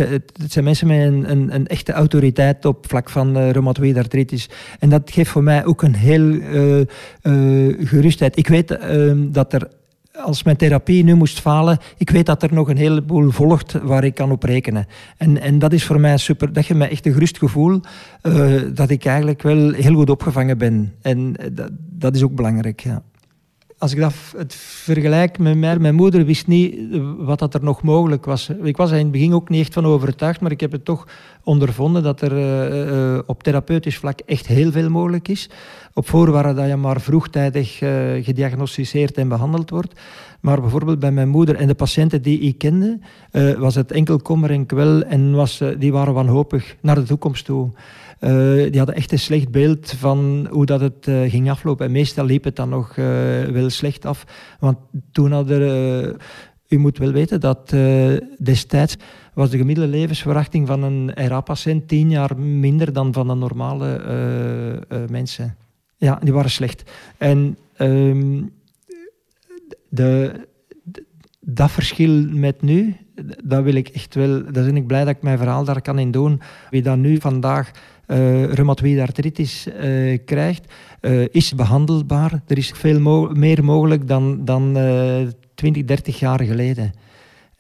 zijn, 0.48 0.64
mensen 0.64 0.88
met 0.88 0.98
een, 0.98 1.32
een, 1.32 1.56
een, 1.56 1.68
echte 1.68 1.92
autoriteit 1.92 2.66
op 2.66 2.88
vlak 2.88 3.10
van 3.10 3.38
uh, 3.38 3.96
artritis. 3.96 4.50
En 4.80 4.90
dat 4.90 5.12
geeft 5.12 5.30
voor 5.30 5.44
mij 5.44 5.66
ook 5.66 5.82
een 5.82 5.96
heel 5.96 6.22
uh, 6.22 6.86
gerustheid. 7.88 8.38
Ik 8.38 8.48
weet 8.48 8.72
ehm, 8.72 9.32
dat 9.32 9.54
er 9.54 9.68
als 10.24 10.44
mijn 10.44 10.58
therapie 10.58 11.04
nu 11.04 11.16
moest 11.16 11.40
falen, 11.40 11.78
ik 11.98 12.10
weet 12.10 12.26
dat 12.26 12.44
er 12.44 12.54
nog 12.54 12.70
een 12.70 12.78
heleboel 12.78 13.32
volgt 13.32 13.74
waar 13.82 14.04
ik 14.04 14.14
kan 14.14 14.32
op 14.32 14.44
rekenen. 14.44 14.88
En, 15.18 15.42
en 15.42 15.60
dat 15.60 15.74
is 15.74 15.86
voor 15.86 16.00
mij 16.00 16.18
super. 16.18 16.54
Dat 16.54 16.66
geeft 16.66 16.80
mij 16.80 16.90
echt 16.90 17.06
een 17.06 17.14
gerust 17.14 17.38
gevoel 17.38 17.80
uh, 18.24 18.62
dat 18.74 18.90
ik 18.90 19.06
eigenlijk 19.06 19.42
wel 19.42 19.72
heel 19.72 19.94
goed 19.94 20.10
opgevangen 20.10 20.58
ben. 20.58 20.94
En 21.02 21.36
dat, 21.52 21.70
dat 21.74 22.16
is 22.16 22.24
ook 22.24 22.36
belangrijk, 22.36 22.80
ja 22.80 23.04
als 23.78 23.92
ik 23.92 24.00
dat 24.00 24.14
het 24.38 24.56
vergelijk 24.56 25.38
met 25.38 25.58
mij, 25.58 25.80
mijn 25.80 25.96
moeder 25.96 26.26
wist 26.26 26.48
niet 26.48 26.80
wat 27.18 27.40
dat 27.40 27.54
er 27.54 27.64
nog 27.64 27.84
mogelijk 27.84 28.26
was. 28.26 28.50
Ik 28.64 28.78
was 28.78 28.92
er 28.92 28.98
in 28.98 29.04
het 29.04 29.12
begin 29.12 29.34
ook 29.34 29.50
niet 29.50 29.62
echt 29.62 29.74
van 29.74 29.86
overtuigd, 29.86 30.42
maar 30.42 30.52
ik 30.52 30.60
heb 30.60 30.72
het 30.72 30.86
toch 30.86 31.08
ondervonden 31.44 32.04
dat 32.04 32.22
er 32.22 32.32
uh, 32.32 33.14
uh, 33.14 33.20
op 33.26 33.44
therapeutisch 33.44 33.98
vlak 33.98 34.20
echt 34.20 34.48
heel 34.48 34.72
veel 34.72 34.90
mogelijk 34.90 35.28
is. 35.28 35.50
Op 35.94 36.08
voorwaarde 36.08 36.54
dat 36.54 36.68
je 36.68 36.76
maar 36.76 37.02
vroegtijdig 37.02 37.78
gediagnosticeerd 38.24 39.18
en 39.18 39.28
behandeld 39.28 39.70
wordt. 39.70 40.00
Maar 40.40 40.62
bijvoorbeeld 40.62 41.00
bij 41.00 41.12
mijn 41.12 41.30
moeder 41.30 41.56
en 41.56 41.68
de 41.68 41.76
patiënten 41.76 42.22
die 42.22 42.40
ik 42.40 42.58
kende, 42.58 43.00
was 43.58 43.76
het 43.76 43.92
enkel 43.92 44.18
kommer 44.18 44.52
en 44.52 44.66
kwel 44.66 45.04
en 45.04 45.32
was, 45.34 45.64
die 45.80 45.92
waren 45.92 46.14
wanhopig 46.14 46.76
naar 46.82 46.96
de 46.96 47.04
toekomst 47.04 47.46
toe. 47.46 47.72
Uh, 48.20 48.30
die 48.72 48.78
hadden 48.78 48.96
echt 48.96 49.12
een 49.12 49.20
slecht 49.20 49.50
beeld 49.52 49.92
van 49.98 50.48
hoe 50.50 50.66
dat 50.66 50.82
het 50.82 51.08
uh, 51.08 51.30
ging 51.30 51.50
aflopen. 51.50 51.86
En 51.86 51.92
meestal 51.92 52.26
liep 52.26 52.44
het 52.44 52.56
dan 52.56 52.70
nog 52.70 52.98
uh, 52.98 53.06
wel 53.44 53.70
slecht 53.70 54.06
af. 54.06 54.24
Want 54.60 54.78
toen 55.12 55.32
hadden... 55.32 56.18
u 56.68 56.78
moet 56.78 56.98
wel 56.98 57.12
weten 57.12 57.40
dat 57.40 57.76
destijds 58.38 58.96
was 59.34 59.50
de 59.50 59.58
gemiddelde 59.58 59.90
levensverwachting 59.90 60.68
van 60.68 60.84
een 60.84 61.12
RA-patiënt 61.14 61.88
tien 61.88 62.10
jaar 62.10 62.38
minder 62.40 62.94
dan 62.94 63.14
van 63.14 63.30
een 63.30 63.40
normale 63.40 64.02
mensen. 65.10 65.58
Ja, 65.98 66.20
die 66.24 66.34
waren 66.34 66.52
slecht. 66.52 66.92
En 67.18 67.58
um, 67.78 68.52
de, 69.90 70.32
dat 71.50 71.72
verschil 71.72 72.26
met 72.30 72.62
nu, 72.62 72.96
dat 73.44 73.64
wil 73.64 73.74
ik 73.74 73.88
echt 73.88 74.16
wel, 74.16 74.44
daar 74.52 74.66
ben 74.66 74.76
ik 74.76 74.88
blij 74.88 75.06
dat 75.06 75.16
ik 75.16 75.22
mijn 75.22 75.38
verhaal 75.38 75.64
daar 75.64 75.82
kan 75.82 76.00
in 76.00 76.12
doen. 76.12 76.42
Wie 76.70 76.82
dat 76.82 76.98
nu 76.98 77.20
vandaag 77.20 77.72
uh, 78.08 78.44
reumatoïde 78.44 79.02
artritis 79.02 79.68
uh, 79.68 80.18
krijgt, 80.26 80.74
uh, 81.02 81.26
is 81.32 81.56
behandelbaar. 81.56 82.42
Er 82.48 82.58
is 82.58 82.72
veel 82.76 83.30
meer 83.34 83.64
mogelijk 83.64 84.08
dan, 84.08 84.46
dan 84.46 84.78
20, 85.56 85.84
30 85.86 86.20
jaar 86.20 86.44
geleden. 86.44 86.94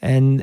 En 0.08 0.42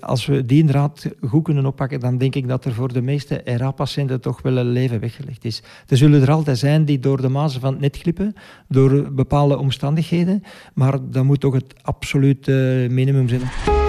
als 0.00 0.26
we 0.26 0.46
die 0.46 0.58
inderdaad 0.58 1.06
goed 1.28 1.44
kunnen 1.44 1.66
oppakken, 1.66 2.00
dan 2.00 2.18
denk 2.18 2.34
ik 2.34 2.48
dat 2.48 2.64
er 2.64 2.74
voor 2.74 2.92
de 2.92 3.02
meeste 3.02 3.40
RA-patiënten 3.44 4.20
toch 4.20 4.42
wel 4.42 4.56
een 4.56 4.70
leven 4.70 5.00
weggelegd 5.00 5.44
is. 5.44 5.62
Er 5.88 5.96
zullen 5.96 6.22
er 6.22 6.30
altijd 6.30 6.58
zijn 6.58 6.84
die 6.84 6.98
door 6.98 7.20
de 7.20 7.28
mazen 7.28 7.60
van 7.60 7.72
het 7.72 7.80
net 7.80 7.96
glippen, 7.96 8.34
door 8.68 9.12
bepaalde 9.12 9.58
omstandigheden, 9.58 10.42
maar 10.74 10.98
dat 11.10 11.24
moet 11.24 11.40
toch 11.40 11.54
het 11.54 11.74
absolute 11.82 12.86
minimum 12.90 13.28
zijn. 13.28 13.79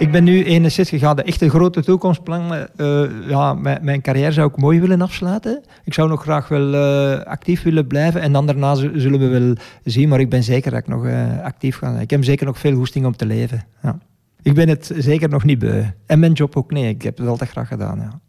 Ik 0.00 0.10
ben 0.10 0.24
nu 0.24 0.44
61, 0.44 0.92
ik 0.92 1.00
ga 1.00 1.14
de 1.14 1.22
echte 1.22 1.48
grote 1.48 1.82
toekomstplannen. 1.82 2.68
Uh, 2.76 3.28
ja, 3.28 3.54
mijn, 3.54 3.78
mijn, 3.82 4.00
carrière 4.00 4.32
zou 4.32 4.48
ik 4.48 4.56
mooi 4.56 4.80
willen 4.80 5.00
afsluiten. 5.00 5.62
Ik 5.84 5.94
zou 5.94 6.08
nog 6.08 6.22
graag 6.22 6.48
wel 6.48 6.74
uh, 6.74 7.20
actief 7.22 7.62
willen 7.62 7.86
blijven. 7.86 8.20
En 8.20 8.32
dan 8.32 8.46
daarna 8.46 8.74
zullen 8.74 9.18
we 9.18 9.26
wel 9.26 9.54
zien. 9.84 10.08
Maar 10.08 10.20
ik 10.20 10.30
ben 10.30 10.42
zeker 10.42 10.70
dat 10.70 10.80
ik 10.80 10.86
nog 10.86 11.04
uh, 11.04 11.42
actief 11.42 11.76
ga. 11.76 11.98
Ik 11.98 12.10
heb 12.10 12.24
zeker 12.24 12.46
nog 12.46 12.58
veel 12.58 12.72
hoesting 12.72 13.06
om 13.06 13.16
te 13.16 13.26
leven. 13.26 13.64
Ja. 13.82 13.98
Ik 14.42 14.54
ben 14.54 14.68
het 14.68 14.92
zeker 14.96 15.28
nog 15.28 15.44
niet 15.44 15.58
beu. 15.58 15.82
En 16.06 16.18
mijn 16.18 16.32
job 16.32 16.56
ook 16.56 16.70
nee. 16.70 16.88
Ik 16.88 17.02
heb 17.02 17.18
het 17.18 17.28
altijd 17.28 17.50
graag 17.50 17.68
gedaan. 17.68 17.98
Ja. 17.98 18.20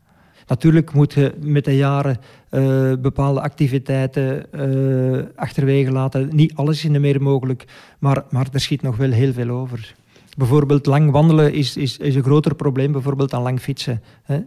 Natuurlijk 0.47 0.93
moet 0.93 1.13
je 1.13 1.33
met 1.39 1.65
de 1.65 1.75
jaren 1.75 2.17
bepaalde 3.01 3.41
activiteiten 3.41 4.45
achterwege 5.35 5.91
laten. 5.91 6.29
Niet 6.31 6.55
alles 6.55 6.85
is 6.85 6.99
meer 6.99 7.21
mogelijk, 7.21 7.65
maar, 7.99 8.23
maar 8.29 8.47
er 8.51 8.59
schiet 8.59 8.81
nog 8.81 8.97
wel 8.97 9.11
heel 9.11 9.33
veel 9.33 9.49
over. 9.49 9.93
Bijvoorbeeld 10.37 10.85
lang 10.85 11.11
wandelen 11.11 11.53
is, 11.53 11.77
is, 11.77 11.97
is 11.97 12.15
een 12.15 12.23
groter 12.23 12.55
probleem 12.55 12.91
bijvoorbeeld 12.91 13.29
dan 13.29 13.41
lang 13.41 13.59
fietsen. 13.59 14.01
Hè. 14.23 14.39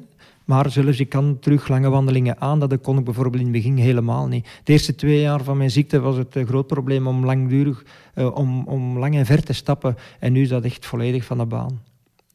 Maar 0.44 0.70
zelfs 0.70 1.00
ik 1.00 1.08
kan 1.08 1.38
terug 1.40 1.68
lange 1.68 1.88
wandelingen 1.88 2.40
aan. 2.40 2.58
Dat 2.58 2.80
kon 2.80 2.98
ik 2.98 3.04
bijvoorbeeld 3.04 3.42
in 3.42 3.52
het 3.52 3.52
begin 3.52 3.76
helemaal 3.76 4.26
niet. 4.26 4.46
De 4.64 4.72
eerste 4.72 4.94
twee 4.94 5.20
jaar 5.20 5.42
van 5.42 5.56
mijn 5.56 5.70
ziekte 5.70 6.00
was 6.00 6.16
het 6.16 6.34
een 6.34 6.46
groot 6.46 6.66
probleem 6.66 7.06
om 7.06 7.24
langdurig, 7.24 7.84
uh, 8.14 8.34
om, 8.34 8.66
om 8.66 8.98
lang 8.98 9.16
en 9.16 9.26
ver 9.26 9.44
te 9.44 9.52
stappen. 9.52 9.96
En 10.18 10.32
nu 10.32 10.40
is 10.40 10.48
dat 10.48 10.64
echt 10.64 10.86
volledig 10.86 11.24
van 11.24 11.38
de 11.38 11.46
baan. 11.46 11.80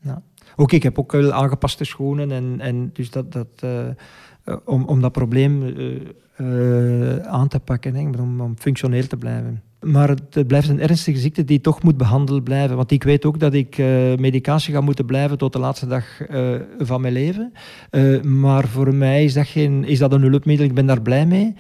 Ja. 0.02 0.22
Ook 0.56 0.72
ik 0.72 0.84
heb 0.84 1.00
ook 1.00 1.12
wel 1.12 1.32
aangepaste 1.32 1.84
schoenen. 1.84 2.32
En, 2.32 2.60
en 2.60 2.90
dus 2.94 3.12
dat, 3.12 3.32
dat, 3.32 3.48
uh, 3.64 4.56
om, 4.66 4.84
om 4.84 5.02
dat 5.02 5.12
probleem 5.12 5.64
aan 7.26 7.48
te 7.48 7.60
pakken, 7.60 7.96
hè, 7.96 8.22
om, 8.22 8.42
om 8.42 8.58
functioneel 8.58 9.08
te 9.08 9.18
blijven. 9.18 9.62
Maar 9.82 10.10
het 10.10 10.48
blijft 10.48 10.70
een 10.70 10.80
ernstige 10.80 11.18
ziekte 11.18 11.44
die 11.44 11.62
toch 11.62 11.84
moet 11.84 11.98
behandeld 11.98 12.44
blijven. 12.44 12.76
Want 12.76 12.92
ik 12.92 13.04
weet 13.04 13.26
ook 13.26 13.40
dat 13.40 13.54
ik 13.54 13.78
uh, 13.78 13.88
medicatie 14.16 14.74
ga 14.74 14.82
moeten 14.82 15.06
blijven 15.06 15.38
tot 15.38 15.54
de 15.54 15.60
laatste 15.60 15.88
dag 15.88 16.30
uh, 16.30 16.56
van 16.78 17.02
mijn 17.02 17.14
leven. 17.14 17.54
Uh, 17.92 18.22
maar 18.22 18.68
voor 18.68 18.94
mij 18.94 19.24
is 19.24 19.34
dat, 19.34 19.48
geen, 19.48 19.84
is 19.84 20.00
dat 20.00 20.14
een 20.14 20.22
hulpmiddel. 20.22 20.66
Ik 20.66 20.74
ben 20.74 20.86
daar 20.86 21.02
blij 21.02 21.26
mee. 21.26 21.54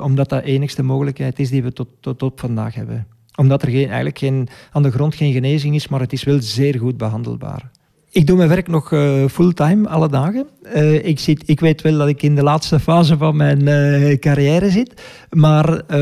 omdat 0.00 0.28
dat 0.28 0.44
de 0.44 0.50
enigste 0.50 0.82
mogelijkheid 0.82 1.38
is 1.38 1.50
die 1.50 1.62
we 1.62 1.72
tot, 1.72 1.88
tot 2.00 2.22
op 2.22 2.40
vandaag 2.40 2.74
hebben. 2.74 3.06
Omdat 3.36 3.62
er 3.62 3.68
geen, 3.68 3.86
eigenlijk 3.86 4.18
geen, 4.18 4.48
aan 4.72 4.82
de 4.82 4.90
grond 4.90 5.14
geen 5.14 5.32
genezing 5.32 5.74
is, 5.74 5.88
maar 5.88 6.00
het 6.00 6.12
is 6.12 6.24
wel 6.24 6.40
zeer 6.40 6.78
goed 6.78 6.96
behandelbaar. 6.96 7.70
Ik 8.12 8.26
doe 8.26 8.36
mijn 8.36 8.48
werk 8.48 8.68
nog 8.68 8.90
uh, 8.90 9.26
fulltime, 9.28 9.88
alle 9.88 10.08
dagen. 10.08 10.46
Uh, 10.76 11.04
ik, 11.04 11.18
zit, 11.18 11.42
ik 11.46 11.60
weet 11.60 11.82
wel 11.82 11.98
dat 11.98 12.08
ik 12.08 12.22
in 12.22 12.34
de 12.34 12.42
laatste 12.42 12.80
fase 12.80 13.16
van 13.16 13.36
mijn 13.36 13.68
uh, 13.68 14.18
carrière 14.18 14.70
zit, 14.70 15.02
maar 15.30 15.94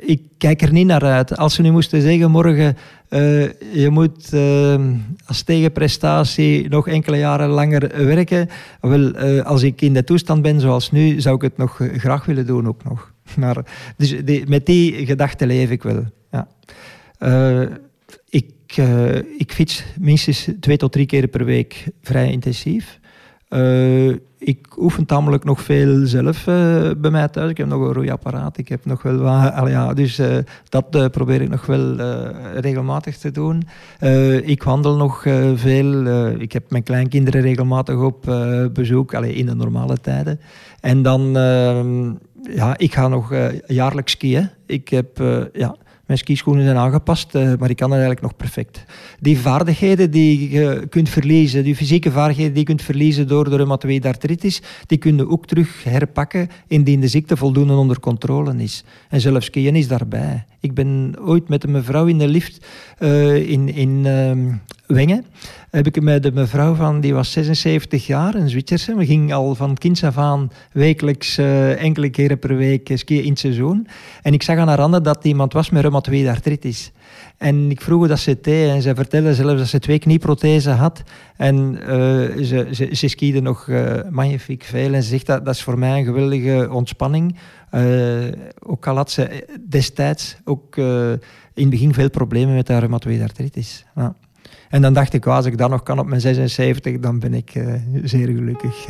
ik 0.00 0.20
kijk 0.38 0.62
er 0.62 0.72
niet 0.72 0.86
naar 0.86 1.02
uit. 1.02 1.36
Als 1.36 1.54
ze 1.54 1.62
nu 1.62 1.70
moesten 1.70 2.00
zeggen 2.00 2.30
morgen, 2.30 2.76
je 3.72 3.88
moet 3.90 4.32
als 5.26 5.42
tegenprestatie 5.42 6.68
nog 6.68 6.88
enkele 6.88 7.16
jaren 7.16 7.48
langer 7.48 8.06
werken. 8.06 8.48
Wel, 8.80 9.16
als 9.42 9.62
ik 9.62 9.80
in 9.80 9.94
de 9.94 10.04
toestand 10.04 10.42
ben 10.42 10.60
zoals 10.60 10.90
nu, 10.90 11.20
zou 11.20 11.36
ik 11.36 11.42
het 11.42 11.56
nog 11.56 11.80
graag 11.96 12.24
willen 12.24 12.46
doen 12.46 12.68
ook 12.68 12.84
nog. 12.84 13.12
Maar 13.36 13.56
dus 13.96 14.14
met 14.46 14.66
die 14.66 15.06
gedachte 15.06 15.46
leef 15.46 15.70
ik 15.70 15.82
wel. 15.82 16.04
Ja. 16.30 16.48
Ik, 18.74 18.84
uh, 18.84 19.16
ik 19.16 19.52
fiets 19.52 19.84
minstens 20.00 20.48
twee 20.60 20.76
tot 20.76 20.92
drie 20.92 21.06
keer 21.06 21.26
per 21.26 21.44
week 21.44 21.84
vrij 22.02 22.30
intensief. 22.30 23.00
Uh, 23.50 24.08
ik 24.38 24.78
oefen 24.78 25.06
tamelijk 25.06 25.44
nog 25.44 25.60
veel 25.60 26.06
zelf 26.06 26.46
uh, 26.46 26.90
bij 26.96 27.10
mij 27.10 27.28
thuis. 27.28 27.50
Ik 27.50 27.56
heb 27.56 27.66
nog 27.66 27.80
een 27.80 27.92
roeiapparaat, 27.92 28.58
ik 28.58 28.68
heb 28.68 28.84
nog 28.84 29.02
wel 29.02 29.16
wat... 29.16 29.68
ja, 29.68 29.94
dus 29.94 30.20
dat 30.68 31.10
probeer 31.10 31.42
ik 31.42 31.48
nog 31.48 31.66
wel 31.66 31.96
regelmatig 32.60 33.16
te 33.16 33.30
doen. 33.30 33.62
ik 34.44 34.62
wandel 34.62 34.96
nog 34.96 35.22
veel. 35.54 36.06
ik 36.38 36.52
heb 36.52 36.70
mijn 36.70 36.82
kleinkinderen 36.82 37.40
regelmatig 37.40 37.96
op 37.96 38.22
bezoek, 38.72 39.14
allee, 39.14 39.34
in 39.34 39.46
de 39.46 39.54
normale 39.54 40.00
tijden. 40.00 40.40
En 40.80 41.02
dan... 41.02 41.36
Ehm, 41.36 42.12
ja, 42.54 42.78
ik 42.78 42.94
ga 42.94 43.08
nog 43.08 43.34
jaarlijks 43.66 44.12
skiën. 44.12 44.50
Ik 44.66 44.88
heb... 44.88 45.22
ja, 45.52 45.76
mijn 46.06 46.18
skischoenen 46.18 46.64
zijn 46.64 46.76
aangepast, 46.76 47.34
uh, 47.34 47.52
maar 47.58 47.70
ik 47.70 47.76
kan 47.76 47.90
het 47.90 48.00
eigenlijk 48.00 48.20
nog 48.20 48.36
perfect. 48.36 48.84
Die 49.20 49.38
vaardigheden 49.38 50.10
die 50.10 50.50
je 50.50 50.86
kunt 50.88 51.08
verliezen, 51.08 51.64
die 51.64 51.76
fysieke 51.76 52.10
vaardigheden 52.10 52.52
die 52.52 52.60
je 52.60 52.66
kunt 52.66 52.82
verliezen 52.82 53.28
door 53.28 53.50
de 53.50 53.56
reumatoïde 53.56 54.08
artritis, 54.08 54.62
die 54.86 54.98
kun 54.98 55.16
je 55.16 55.28
ook 55.28 55.46
terug 55.46 55.84
herpakken 55.84 56.48
indien 56.66 57.00
de 57.00 57.08
ziekte 57.08 57.36
voldoende 57.36 57.74
onder 57.74 58.00
controle 58.00 58.56
is. 58.56 58.84
En 59.08 59.20
zelfs 59.20 59.46
skiën 59.46 59.76
is 59.76 59.88
daarbij. 59.88 60.44
Ik 60.60 60.74
ben 60.74 61.14
ooit 61.20 61.48
met 61.48 61.64
een 61.64 61.70
mevrouw 61.70 62.06
in 62.06 62.18
de 62.18 62.28
lift 62.28 62.66
uh, 62.98 63.50
in, 63.50 63.74
in 63.74 64.04
uh, 64.04 64.54
Wengen 64.94 65.24
heb 65.70 65.86
ik 65.86 66.02
met 66.02 66.22
de 66.22 66.32
mevrouw 66.32 66.74
van, 66.74 67.00
die 67.00 67.14
was 67.14 67.32
76 67.32 68.06
jaar, 68.06 68.34
een 68.34 68.48
Zwitserse. 68.48 68.94
We 68.96 69.06
gingen 69.06 69.36
al 69.36 69.54
van 69.54 69.76
kinds 69.76 70.04
af 70.04 70.18
aan 70.18 70.50
wekelijks 70.72 71.38
uh, 71.38 71.82
enkele 71.82 72.10
keren 72.10 72.38
per 72.38 72.56
week 72.56 72.90
skiën 72.94 73.22
in 73.22 73.30
het 73.30 73.38
seizoen. 73.38 73.86
En 74.22 74.32
ik 74.32 74.42
zag 74.42 74.58
aan 74.58 74.68
haar 74.68 74.80
handen 74.80 75.02
dat 75.02 75.24
iemand 75.24 75.52
was 75.52 75.70
met 75.70 75.82
reumatoïde 75.82 76.30
artritis. 76.30 76.92
En 77.36 77.70
ik 77.70 77.80
vroeg 77.80 77.98
hoe 77.98 78.08
dat 78.08 78.18
ze 78.18 78.38
deed 78.40 78.68
en 78.68 78.82
zij 78.82 78.94
vertelde 78.94 79.34
zelfs 79.34 79.58
dat 79.58 79.68
ze 79.68 79.78
twee 79.78 79.98
knieprothesen 79.98 80.76
had. 80.76 81.02
En 81.36 81.78
uh, 81.80 81.86
ze, 82.44 82.68
ze, 82.72 82.88
ze 82.92 83.08
skiede 83.08 83.40
nog 83.40 83.66
uh, 83.66 83.94
magnifiek 84.10 84.62
veel. 84.62 84.92
En 84.92 85.02
ze 85.02 85.08
zegt 85.08 85.26
dat 85.26 85.44
dat 85.44 85.54
is 85.54 85.62
voor 85.62 85.78
mij 85.78 85.98
een 85.98 86.04
geweldige 86.04 86.68
ontspanning. 86.72 87.36
ook 88.58 88.86
al 88.86 88.96
had 88.96 89.10
ze 89.10 89.46
destijds 89.68 90.36
ook 90.44 90.76
in 90.76 91.62
het 91.62 91.70
begin 91.70 91.94
veel 91.94 92.10
problemen 92.10 92.54
met 92.54 92.68
haar 92.68 92.80
reumatoïde 92.80 93.22
artritis. 93.22 93.84
En 94.74 94.82
dan 94.82 94.92
dacht 94.92 95.12
ik, 95.12 95.26
als 95.26 95.46
ik 95.46 95.58
dat 95.58 95.70
nog 95.70 95.82
kan 95.82 95.98
op 95.98 96.06
mijn 96.06 96.20
76, 96.20 96.98
dan 96.98 97.18
ben 97.18 97.34
ik 97.34 97.54
uh, 97.54 97.74
zeer 98.04 98.26
gelukkig. 98.26 98.86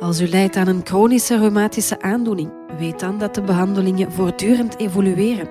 Als 0.00 0.20
u 0.20 0.28
lijdt 0.28 0.56
aan 0.56 0.68
een 0.68 0.80
chronische 0.84 1.38
reumatische 1.38 2.02
aandoening, 2.02 2.50
weet 2.78 3.00
dan 3.00 3.18
dat 3.18 3.34
de 3.34 3.42
behandelingen 3.42 4.12
voortdurend 4.12 4.78
evolueren. 4.78 5.48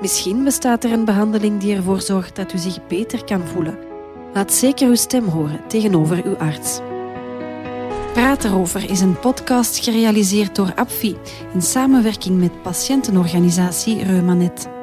Misschien 0.00 0.44
bestaat 0.44 0.84
er 0.84 0.92
een 0.92 1.04
behandeling 1.04 1.60
die 1.60 1.76
ervoor 1.76 2.00
zorgt 2.00 2.36
dat 2.36 2.52
u 2.52 2.58
zich 2.58 2.86
beter 2.86 3.24
kan 3.24 3.46
voelen. 3.46 3.78
Laat 4.34 4.52
zeker 4.52 4.88
uw 4.88 4.94
stem 4.94 5.24
horen 5.24 5.60
tegenover 5.68 6.24
uw 6.24 6.36
arts. 6.36 6.80
Praat 8.12 8.44
erover 8.44 8.90
is 8.90 9.00
een 9.00 9.18
podcast 9.18 9.84
gerealiseerd 9.84 10.56
door 10.56 10.74
APFI 10.74 11.16
in 11.54 11.62
samenwerking 11.62 12.38
met 12.38 12.62
patiëntenorganisatie 12.62 14.04
Reumanet. 14.04 14.79